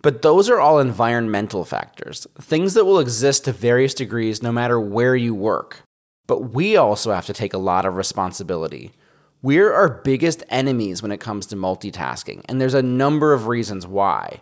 But 0.07 0.21
those 0.21 0.49
are 0.49 0.57
all 0.57 0.79
environmental 0.79 1.65
factors, 1.65 2.25
things 2.39 2.75
that 2.75 2.85
will 2.85 2.99
exist 2.99 3.43
to 3.43 3.51
various 3.51 3.93
degrees 3.93 4.41
no 4.41 4.53
matter 4.53 4.79
where 4.79 5.17
you 5.17 5.35
work. 5.35 5.81
But 6.27 6.53
we 6.53 6.77
also 6.77 7.11
have 7.11 7.25
to 7.25 7.33
take 7.33 7.53
a 7.53 7.57
lot 7.57 7.83
of 7.83 7.97
responsibility. 7.97 8.93
We're 9.41 9.73
our 9.73 9.89
biggest 9.89 10.45
enemies 10.47 11.01
when 11.01 11.11
it 11.11 11.19
comes 11.19 11.45
to 11.47 11.57
multitasking, 11.57 12.45
and 12.47 12.61
there's 12.61 12.73
a 12.73 12.81
number 12.81 13.33
of 13.33 13.47
reasons 13.47 13.85
why. 13.85 14.39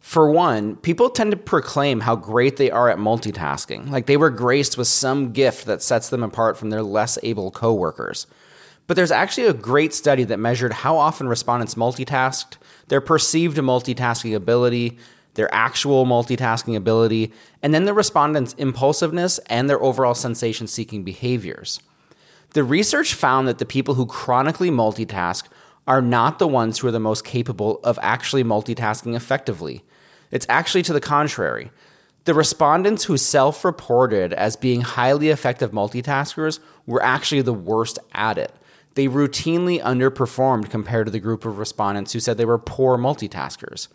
For 0.00 0.30
one, 0.30 0.76
people 0.76 1.08
tend 1.08 1.30
to 1.30 1.38
proclaim 1.38 2.00
how 2.00 2.16
great 2.16 2.58
they 2.58 2.70
are 2.70 2.90
at 2.90 2.98
multitasking, 2.98 3.88
like 3.88 4.04
they 4.04 4.18
were 4.18 4.28
graced 4.28 4.76
with 4.76 4.86
some 4.86 5.32
gift 5.32 5.64
that 5.64 5.80
sets 5.80 6.10
them 6.10 6.22
apart 6.22 6.58
from 6.58 6.68
their 6.68 6.82
less 6.82 7.18
able 7.22 7.50
coworkers. 7.50 8.26
But 8.86 8.96
there's 8.96 9.10
actually 9.10 9.46
a 9.46 9.54
great 9.54 9.94
study 9.94 10.24
that 10.24 10.38
measured 10.38 10.74
how 10.74 10.98
often 10.98 11.26
respondents 11.26 11.74
multitasked, 11.74 12.58
their 12.88 13.00
perceived 13.00 13.56
multitasking 13.56 14.34
ability, 14.34 14.98
their 15.34 15.52
actual 15.54 16.06
multitasking 16.06 16.76
ability, 16.76 17.32
and 17.62 17.74
then 17.74 17.84
the 17.84 17.94
respondents' 17.94 18.54
impulsiveness 18.54 19.38
and 19.46 19.68
their 19.68 19.82
overall 19.82 20.14
sensation 20.14 20.66
seeking 20.66 21.04
behaviors. 21.04 21.80
The 22.54 22.64
research 22.64 23.14
found 23.14 23.46
that 23.48 23.58
the 23.58 23.66
people 23.66 23.94
who 23.94 24.06
chronically 24.06 24.70
multitask 24.70 25.44
are 25.86 26.02
not 26.02 26.38
the 26.38 26.48
ones 26.48 26.78
who 26.78 26.88
are 26.88 26.92
the 26.92 26.98
most 26.98 27.24
capable 27.24 27.80
of 27.84 27.98
actually 28.02 28.42
multitasking 28.42 29.14
effectively. 29.14 29.84
It's 30.30 30.46
actually 30.48 30.82
to 30.84 30.92
the 30.92 31.00
contrary. 31.00 31.70
The 32.24 32.34
respondents 32.34 33.04
who 33.04 33.16
self 33.16 33.64
reported 33.64 34.32
as 34.32 34.56
being 34.56 34.80
highly 34.80 35.28
effective 35.28 35.70
multitaskers 35.70 36.58
were 36.86 37.02
actually 37.02 37.42
the 37.42 37.52
worst 37.52 37.98
at 38.12 38.38
it. 38.38 38.52
They 38.96 39.08
routinely 39.08 39.80
underperformed 39.82 40.70
compared 40.70 41.06
to 41.06 41.10
the 41.10 41.20
group 41.20 41.44
of 41.44 41.58
respondents 41.58 42.14
who 42.14 42.20
said 42.20 42.38
they 42.38 42.46
were 42.46 42.58
poor 42.58 42.96
multitaskers. 42.96 43.88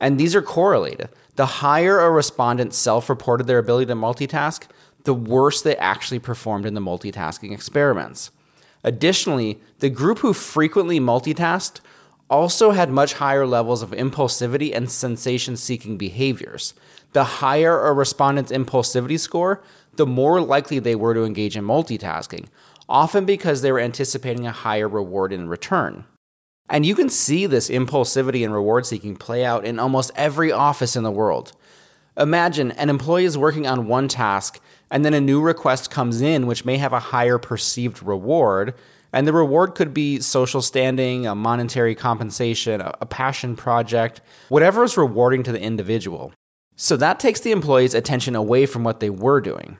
And 0.00 0.18
these 0.18 0.34
are 0.34 0.40
correlated. 0.40 1.10
The 1.36 1.44
higher 1.46 2.00
a 2.00 2.10
respondent 2.10 2.72
self 2.72 3.10
reported 3.10 3.46
their 3.46 3.58
ability 3.58 3.86
to 3.86 3.94
multitask, 3.94 4.66
the 5.04 5.12
worse 5.12 5.60
they 5.60 5.76
actually 5.76 6.20
performed 6.20 6.64
in 6.64 6.72
the 6.72 6.80
multitasking 6.80 7.52
experiments. 7.52 8.30
Additionally, 8.82 9.60
the 9.80 9.90
group 9.90 10.20
who 10.20 10.32
frequently 10.32 10.98
multitasked 10.98 11.80
also 12.30 12.70
had 12.70 12.90
much 12.90 13.14
higher 13.14 13.46
levels 13.46 13.82
of 13.82 13.90
impulsivity 13.90 14.74
and 14.74 14.90
sensation 14.90 15.54
seeking 15.54 15.98
behaviors. 15.98 16.72
The 17.12 17.24
higher 17.24 17.86
a 17.86 17.92
respondent's 17.92 18.52
impulsivity 18.52 19.20
score, 19.20 19.62
the 19.96 20.06
more 20.06 20.40
likely 20.40 20.78
they 20.78 20.94
were 20.94 21.12
to 21.12 21.24
engage 21.24 21.56
in 21.58 21.64
multitasking, 21.64 22.46
often 22.90 23.24
because 23.24 23.62
they 23.62 23.72
were 23.72 23.80
anticipating 23.80 24.46
a 24.46 24.52
higher 24.52 24.88
reward 24.88 25.32
in 25.32 25.48
return. 25.48 26.04
And 26.68 26.84
you 26.84 26.94
can 26.94 27.08
see 27.08 27.46
this 27.46 27.70
impulsivity 27.70 28.44
and 28.44 28.52
reward 28.52 28.84
seeking 28.84 29.16
play 29.16 29.44
out 29.44 29.64
in 29.64 29.78
almost 29.78 30.10
every 30.14 30.52
office 30.52 30.96
in 30.96 31.04
the 31.04 31.10
world. 31.10 31.52
Imagine 32.16 32.72
an 32.72 32.90
employee 32.90 33.24
is 33.24 33.38
working 33.38 33.66
on 33.66 33.86
one 33.86 34.08
task 34.08 34.60
and 34.90 35.04
then 35.04 35.14
a 35.14 35.20
new 35.20 35.40
request 35.40 35.90
comes 35.90 36.20
in 36.20 36.46
which 36.46 36.64
may 36.64 36.76
have 36.76 36.92
a 36.92 36.98
higher 36.98 37.38
perceived 37.38 38.02
reward. 38.02 38.74
And 39.12 39.26
the 39.26 39.32
reward 39.32 39.74
could 39.74 39.92
be 39.92 40.20
social 40.20 40.62
standing, 40.62 41.26
a 41.26 41.34
monetary 41.34 41.96
compensation, 41.96 42.80
a 42.80 43.06
passion 43.06 43.56
project, 43.56 44.20
whatever 44.48 44.84
is 44.84 44.96
rewarding 44.96 45.42
to 45.44 45.52
the 45.52 45.60
individual. 45.60 46.32
So 46.76 46.96
that 46.96 47.18
takes 47.18 47.40
the 47.40 47.50
employee's 47.50 47.94
attention 47.94 48.36
away 48.36 48.66
from 48.66 48.84
what 48.84 49.00
they 49.00 49.10
were 49.10 49.40
doing. 49.40 49.78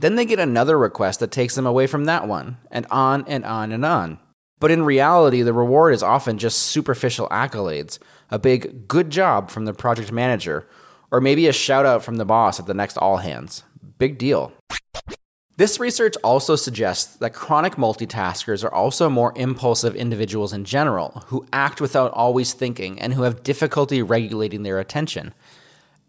Then 0.00 0.14
they 0.14 0.24
get 0.24 0.38
another 0.38 0.78
request 0.78 1.20
that 1.20 1.30
takes 1.30 1.54
them 1.54 1.66
away 1.66 1.86
from 1.86 2.06
that 2.06 2.26
one, 2.26 2.56
and 2.70 2.86
on 2.90 3.22
and 3.26 3.44
on 3.44 3.70
and 3.70 3.84
on. 3.84 4.18
But 4.58 4.70
in 4.70 4.82
reality, 4.82 5.42
the 5.42 5.52
reward 5.52 5.92
is 5.92 6.02
often 6.02 6.38
just 6.38 6.58
superficial 6.58 7.28
accolades, 7.28 7.98
a 8.30 8.38
big 8.38 8.88
good 8.88 9.10
job 9.10 9.50
from 9.50 9.66
the 9.66 9.74
project 9.74 10.10
manager, 10.10 10.66
or 11.10 11.20
maybe 11.20 11.48
a 11.48 11.52
shout 11.52 11.84
out 11.84 12.02
from 12.02 12.16
the 12.16 12.24
boss 12.24 12.58
at 12.58 12.66
the 12.66 12.72
next 12.72 12.96
all 12.96 13.18
hands. 13.18 13.62
Big 13.98 14.16
deal. 14.16 14.52
This 15.58 15.78
research 15.78 16.16
also 16.24 16.56
suggests 16.56 17.16
that 17.16 17.34
chronic 17.34 17.74
multitaskers 17.74 18.64
are 18.64 18.72
also 18.72 19.10
more 19.10 19.34
impulsive 19.36 19.94
individuals 19.94 20.54
in 20.54 20.64
general, 20.64 21.24
who 21.26 21.44
act 21.52 21.82
without 21.82 22.10
always 22.12 22.54
thinking 22.54 22.98
and 22.98 23.12
who 23.12 23.24
have 23.24 23.42
difficulty 23.42 24.00
regulating 24.00 24.62
their 24.62 24.78
attention. 24.78 25.34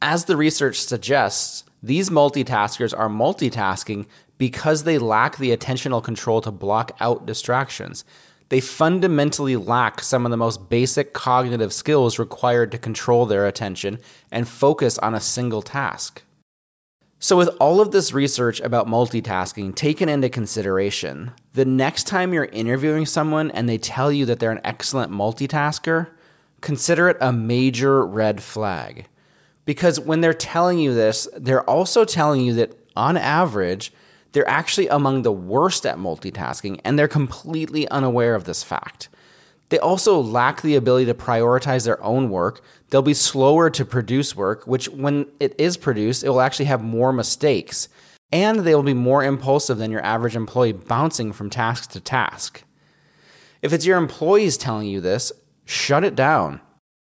As 0.01 0.25
the 0.25 0.37
research 0.37 0.79
suggests, 0.79 1.65
these 1.83 2.09
multitaskers 2.09 2.97
are 2.97 3.09
multitasking 3.09 4.05
because 4.37 4.83
they 4.83 4.97
lack 4.97 5.37
the 5.37 5.55
attentional 5.55 6.03
control 6.03 6.41
to 6.41 6.51
block 6.51 6.95
out 6.99 7.25
distractions 7.25 8.03
they 8.51 8.59
fundamentally 8.59 9.55
lack 9.55 10.01
some 10.01 10.25
of 10.25 10.29
the 10.29 10.35
most 10.35 10.67
basic 10.67 11.13
cognitive 11.13 11.71
skills 11.71 12.19
required 12.19 12.69
to 12.73 12.77
control 12.77 13.25
their 13.25 13.47
attention 13.47 13.97
and 14.29 14.45
focus 14.45 14.97
on 14.97 15.15
a 15.15 15.21
single 15.21 15.61
task. 15.61 16.23
So, 17.17 17.37
with 17.37 17.47
all 17.61 17.79
of 17.79 17.91
this 17.91 18.11
research 18.11 18.59
about 18.59 18.87
multitasking 18.87 19.73
taken 19.73 20.09
into 20.09 20.27
consideration, 20.27 21.31
the 21.53 21.63
next 21.63 22.07
time 22.07 22.33
you're 22.33 22.43
interviewing 22.43 23.05
someone 23.05 23.51
and 23.51 23.69
they 23.69 23.77
tell 23.77 24.11
you 24.11 24.25
that 24.25 24.39
they're 24.39 24.51
an 24.51 24.59
excellent 24.65 25.13
multitasker, 25.13 26.09
consider 26.59 27.07
it 27.07 27.17
a 27.21 27.31
major 27.31 28.05
red 28.05 28.43
flag. 28.43 29.07
Because 29.65 29.99
when 29.99 30.21
they're 30.21 30.33
telling 30.33 30.79
you 30.79 30.93
this, 30.93 31.27
they're 31.37 31.69
also 31.69 32.03
telling 32.05 32.41
you 32.41 32.53
that 32.55 32.77
on 32.95 33.15
average, 33.17 33.93
they're 34.31 34.47
actually 34.49 34.87
among 34.87 35.21
the 35.21 35.31
worst 35.31 35.85
at 35.85 35.97
multitasking, 35.97 36.79
and 36.83 36.97
they're 36.97 37.07
completely 37.07 37.87
unaware 37.89 38.35
of 38.35 38.45
this 38.45 38.63
fact. 38.63 39.09
They 39.69 39.79
also 39.79 40.19
lack 40.19 40.61
the 40.61 40.75
ability 40.75 41.05
to 41.05 41.13
prioritize 41.13 41.85
their 41.85 42.03
own 42.03 42.29
work. 42.29 42.61
They'll 42.89 43.01
be 43.01 43.13
slower 43.13 43.69
to 43.69 43.85
produce 43.85 44.35
work, 44.35 44.67
which, 44.67 44.89
when 44.89 45.27
it 45.39 45.55
is 45.57 45.77
produced, 45.77 46.23
it 46.23 46.29
will 46.29 46.41
actually 46.41 46.65
have 46.65 46.83
more 46.83 47.13
mistakes. 47.13 47.87
And 48.33 48.59
they 48.59 48.75
will 48.75 48.83
be 48.83 48.93
more 48.93 49.23
impulsive 49.23 49.77
than 49.77 49.91
your 49.91 50.03
average 50.03 50.35
employee, 50.35 50.73
bouncing 50.73 51.31
from 51.31 51.49
task 51.49 51.91
to 51.91 51.99
task. 51.99 52.63
If 53.61 53.73
it's 53.73 53.85
your 53.85 53.97
employees 53.97 54.57
telling 54.57 54.87
you 54.87 55.01
this, 55.01 55.31
shut 55.65 56.03
it 56.03 56.15
down. 56.15 56.61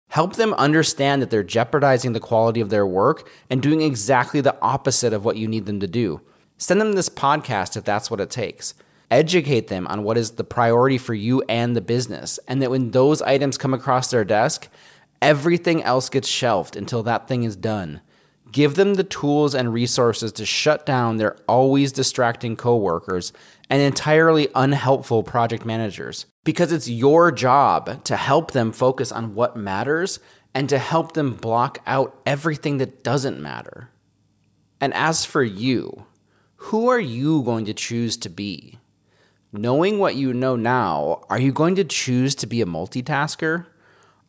Help 0.09 0.35
them 0.35 0.53
understand 0.53 1.21
that 1.21 1.29
they're 1.29 1.43
jeopardizing 1.43 2.13
the 2.13 2.19
quality 2.19 2.61
of 2.61 2.69
their 2.69 2.87
work 2.87 3.29
and 3.49 3.61
doing 3.61 3.81
exactly 3.81 4.41
the 4.41 4.59
opposite 4.61 5.13
of 5.13 5.25
what 5.25 5.37
you 5.37 5.47
need 5.47 5.65
them 5.65 5.79
to 5.79 5.87
do. 5.87 6.21
Send 6.57 6.79
them 6.81 6.93
this 6.93 7.09
podcast 7.09 7.77
if 7.77 7.83
that's 7.83 8.09
what 8.09 8.21
it 8.21 8.29
takes. 8.29 8.73
Educate 9.11 9.67
them 9.67 9.87
on 9.87 10.03
what 10.03 10.17
is 10.17 10.31
the 10.31 10.43
priority 10.43 10.97
for 10.97 11.13
you 11.13 11.41
and 11.47 11.75
the 11.75 11.81
business, 11.81 12.39
and 12.47 12.61
that 12.61 12.71
when 12.71 12.91
those 12.91 13.21
items 13.21 13.57
come 13.57 13.73
across 13.73 14.09
their 14.09 14.25
desk, 14.25 14.67
everything 15.21 15.83
else 15.83 16.09
gets 16.09 16.27
shelved 16.27 16.75
until 16.75 17.03
that 17.03 17.27
thing 17.27 17.43
is 17.43 17.55
done. 17.55 18.01
Give 18.57 18.73
them 18.73 18.95
the 18.95 19.03
tools 19.03 19.53
and 19.53 19.71
resources 19.71 20.31
to 20.31 20.43
shut 20.43 20.83
down 20.83 21.17
their 21.17 21.37
always 21.47 21.91
distracting 21.91 22.55
coworkers 22.55 23.31
and 23.69 23.83
entirely 23.83 24.47
unhelpful 24.55 25.21
project 25.21 25.63
managers. 25.63 26.25
Because 26.43 26.71
it's 26.71 26.89
your 26.89 27.31
job 27.31 28.03
to 28.05 28.15
help 28.15 28.53
them 28.53 28.71
focus 28.71 29.11
on 29.11 29.35
what 29.35 29.55
matters 29.55 30.19
and 30.55 30.67
to 30.69 30.79
help 30.79 31.11
them 31.11 31.35
block 31.35 31.83
out 31.85 32.19
everything 32.25 32.77
that 32.79 33.03
doesn't 33.03 33.39
matter. 33.39 33.91
And 34.81 34.91
as 34.95 35.23
for 35.23 35.43
you, 35.43 36.07
who 36.55 36.89
are 36.89 36.99
you 36.99 37.43
going 37.43 37.65
to 37.65 37.75
choose 37.75 38.17
to 38.17 38.29
be? 38.29 38.79
Knowing 39.51 39.99
what 39.99 40.15
you 40.15 40.33
know 40.33 40.55
now, 40.55 41.21
are 41.29 41.39
you 41.39 41.51
going 41.51 41.75
to 41.75 41.83
choose 41.83 42.33
to 42.33 42.47
be 42.47 42.63
a 42.63 42.65
multitasker? 42.65 43.67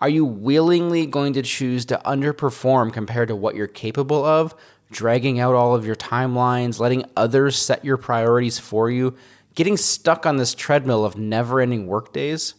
Are 0.01 0.09
you 0.09 0.25
willingly 0.25 1.07
going 1.07 1.33
to 1.33 1.43
choose 1.43 1.85
to 1.87 2.01
underperform 2.05 2.93
compared 2.93 3.29
to 3.29 3.37
what 3.37 3.57
you're 3.57 3.67
capable 3.67 4.25
of, 4.25 4.55
dragging 4.93 5.41
out 5.41 5.57
all 5.57 5.75
of 5.75 5.85
your 5.85 5.97
timelines, 5.97 6.79
letting 6.79 7.05
others 7.17 7.57
set 7.57 7.85
your 7.85 7.97
priorities 7.97 8.61
for 8.61 8.91
you, 8.91 9.17
getting 9.57 9.77
stuck 9.77 10.25
on 10.25 10.37
this 10.37 10.55
treadmill 10.55 11.05
of 11.05 11.19
never 11.19 11.61
ending 11.61 11.89
workdays? 11.89 12.55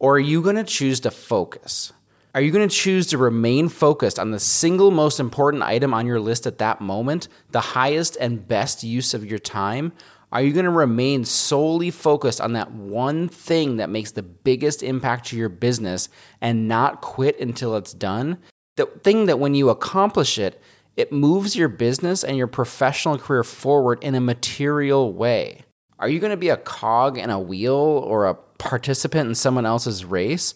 Or 0.00 0.16
are 0.16 0.20
you 0.20 0.42
going 0.42 0.56
to 0.56 0.64
choose 0.64 0.98
to 1.00 1.12
focus? 1.12 1.92
Are 2.34 2.40
you 2.40 2.50
going 2.50 2.68
to 2.68 2.74
choose 2.74 3.06
to 3.08 3.18
remain 3.18 3.68
focused 3.68 4.18
on 4.18 4.32
the 4.32 4.40
single 4.40 4.90
most 4.90 5.20
important 5.20 5.62
item 5.62 5.94
on 5.94 6.06
your 6.06 6.20
list 6.20 6.44
at 6.44 6.58
that 6.58 6.80
moment, 6.80 7.28
the 7.52 7.60
highest 7.60 8.16
and 8.20 8.48
best 8.48 8.82
use 8.82 9.14
of 9.14 9.24
your 9.24 9.38
time? 9.38 9.92
Are 10.32 10.42
you 10.42 10.52
going 10.52 10.64
to 10.64 10.70
remain 10.70 11.24
solely 11.24 11.90
focused 11.90 12.40
on 12.40 12.52
that 12.52 12.70
one 12.70 13.28
thing 13.28 13.78
that 13.78 13.90
makes 13.90 14.12
the 14.12 14.22
biggest 14.22 14.82
impact 14.82 15.26
to 15.26 15.36
your 15.36 15.48
business 15.48 16.08
and 16.40 16.68
not 16.68 17.00
quit 17.00 17.40
until 17.40 17.76
it's 17.76 17.92
done? 17.92 18.38
The 18.76 18.86
thing 18.86 19.26
that 19.26 19.40
when 19.40 19.54
you 19.54 19.70
accomplish 19.70 20.38
it, 20.38 20.62
it 20.96 21.10
moves 21.10 21.56
your 21.56 21.68
business 21.68 22.22
and 22.22 22.36
your 22.36 22.46
professional 22.46 23.18
career 23.18 23.42
forward 23.42 23.98
in 24.02 24.14
a 24.14 24.20
material 24.20 25.12
way. 25.12 25.64
Are 25.98 26.08
you 26.08 26.20
going 26.20 26.30
to 26.30 26.36
be 26.36 26.48
a 26.48 26.56
cog 26.56 27.18
in 27.18 27.30
a 27.30 27.40
wheel 27.40 27.74
or 27.74 28.26
a 28.26 28.34
participant 28.34 29.28
in 29.28 29.34
someone 29.34 29.66
else's 29.66 30.04
race? 30.04 30.54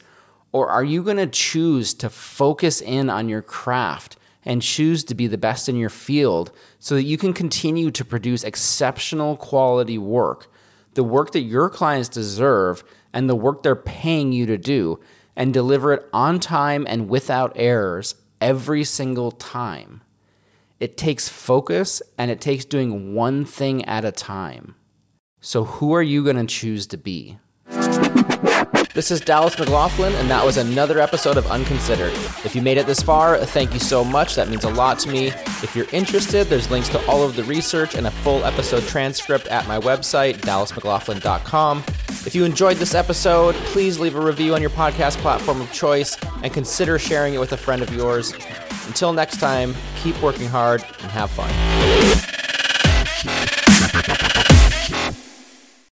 Or 0.52 0.68
are 0.68 0.84
you 0.84 1.02
going 1.02 1.16
to 1.16 1.26
choose 1.26 1.94
to 1.94 2.08
focus 2.08 2.80
in 2.80 3.10
on 3.10 3.28
your 3.28 3.42
craft 3.42 4.16
and 4.44 4.62
choose 4.62 5.04
to 5.04 5.14
be 5.14 5.26
the 5.26 5.38
best 5.38 5.68
in 5.68 5.76
your 5.76 5.90
field 5.90 6.52
so 6.78 6.94
that 6.94 7.04
you 7.04 7.16
can 7.16 7.32
continue 7.32 7.90
to 7.90 8.04
produce 8.04 8.44
exceptional 8.44 9.36
quality 9.36 9.98
work, 9.98 10.50
the 10.94 11.04
work 11.04 11.32
that 11.32 11.40
your 11.40 11.68
clients 11.68 12.08
deserve 12.08 12.84
and 13.12 13.28
the 13.28 13.36
work 13.36 13.62
they're 13.62 13.76
paying 13.76 14.32
you 14.32 14.46
to 14.46 14.58
do, 14.58 15.00
and 15.36 15.52
deliver 15.52 15.92
it 15.92 16.08
on 16.12 16.38
time 16.38 16.86
and 16.88 17.08
without 17.08 17.52
errors 17.56 18.14
every 18.40 18.84
single 18.84 19.30
time? 19.30 20.02
It 20.80 20.96
takes 20.96 21.28
focus 21.28 22.02
and 22.18 22.30
it 22.30 22.40
takes 22.40 22.64
doing 22.64 23.14
one 23.14 23.44
thing 23.44 23.84
at 23.84 24.04
a 24.04 24.12
time. 24.12 24.74
So, 25.40 25.64
who 25.64 25.92
are 25.92 26.02
you 26.02 26.24
going 26.24 26.36
to 26.36 26.46
choose 26.46 26.86
to 26.88 26.96
be? 26.96 27.38
This 28.94 29.10
is 29.10 29.20
Dallas 29.20 29.58
McLaughlin, 29.58 30.12
and 30.14 30.30
that 30.30 30.46
was 30.46 30.56
another 30.56 31.00
episode 31.00 31.36
of 31.36 31.48
Unconsidered. 31.48 32.12
If 32.44 32.54
you 32.54 32.62
made 32.62 32.78
it 32.78 32.86
this 32.86 33.02
far, 33.02 33.36
thank 33.38 33.72
you 33.74 33.80
so 33.80 34.04
much. 34.04 34.36
That 34.36 34.48
means 34.48 34.62
a 34.62 34.70
lot 34.70 35.00
to 35.00 35.08
me. 35.08 35.32
If 35.64 35.74
you're 35.74 35.88
interested, 35.90 36.46
there's 36.46 36.70
links 36.70 36.88
to 36.90 37.04
all 37.08 37.24
of 37.24 37.34
the 37.34 37.42
research 37.42 37.96
and 37.96 38.06
a 38.06 38.12
full 38.12 38.44
episode 38.44 38.84
transcript 38.84 39.48
at 39.48 39.66
my 39.66 39.80
website, 39.80 40.36
dallasmclaughlin.com. 40.36 41.82
If 42.24 42.36
you 42.36 42.44
enjoyed 42.44 42.76
this 42.76 42.94
episode, 42.94 43.56
please 43.56 43.98
leave 43.98 44.14
a 44.14 44.20
review 44.20 44.54
on 44.54 44.60
your 44.60 44.70
podcast 44.70 45.16
platform 45.16 45.60
of 45.60 45.72
choice 45.72 46.16
and 46.44 46.52
consider 46.52 46.96
sharing 46.96 47.34
it 47.34 47.38
with 47.38 47.50
a 47.52 47.56
friend 47.56 47.82
of 47.82 47.92
yours. 47.92 48.32
Until 48.86 49.12
next 49.12 49.40
time, 49.40 49.74
keep 50.04 50.22
working 50.22 50.46
hard 50.46 50.84
and 51.02 51.10
have 51.10 51.32
fun. 51.32 51.50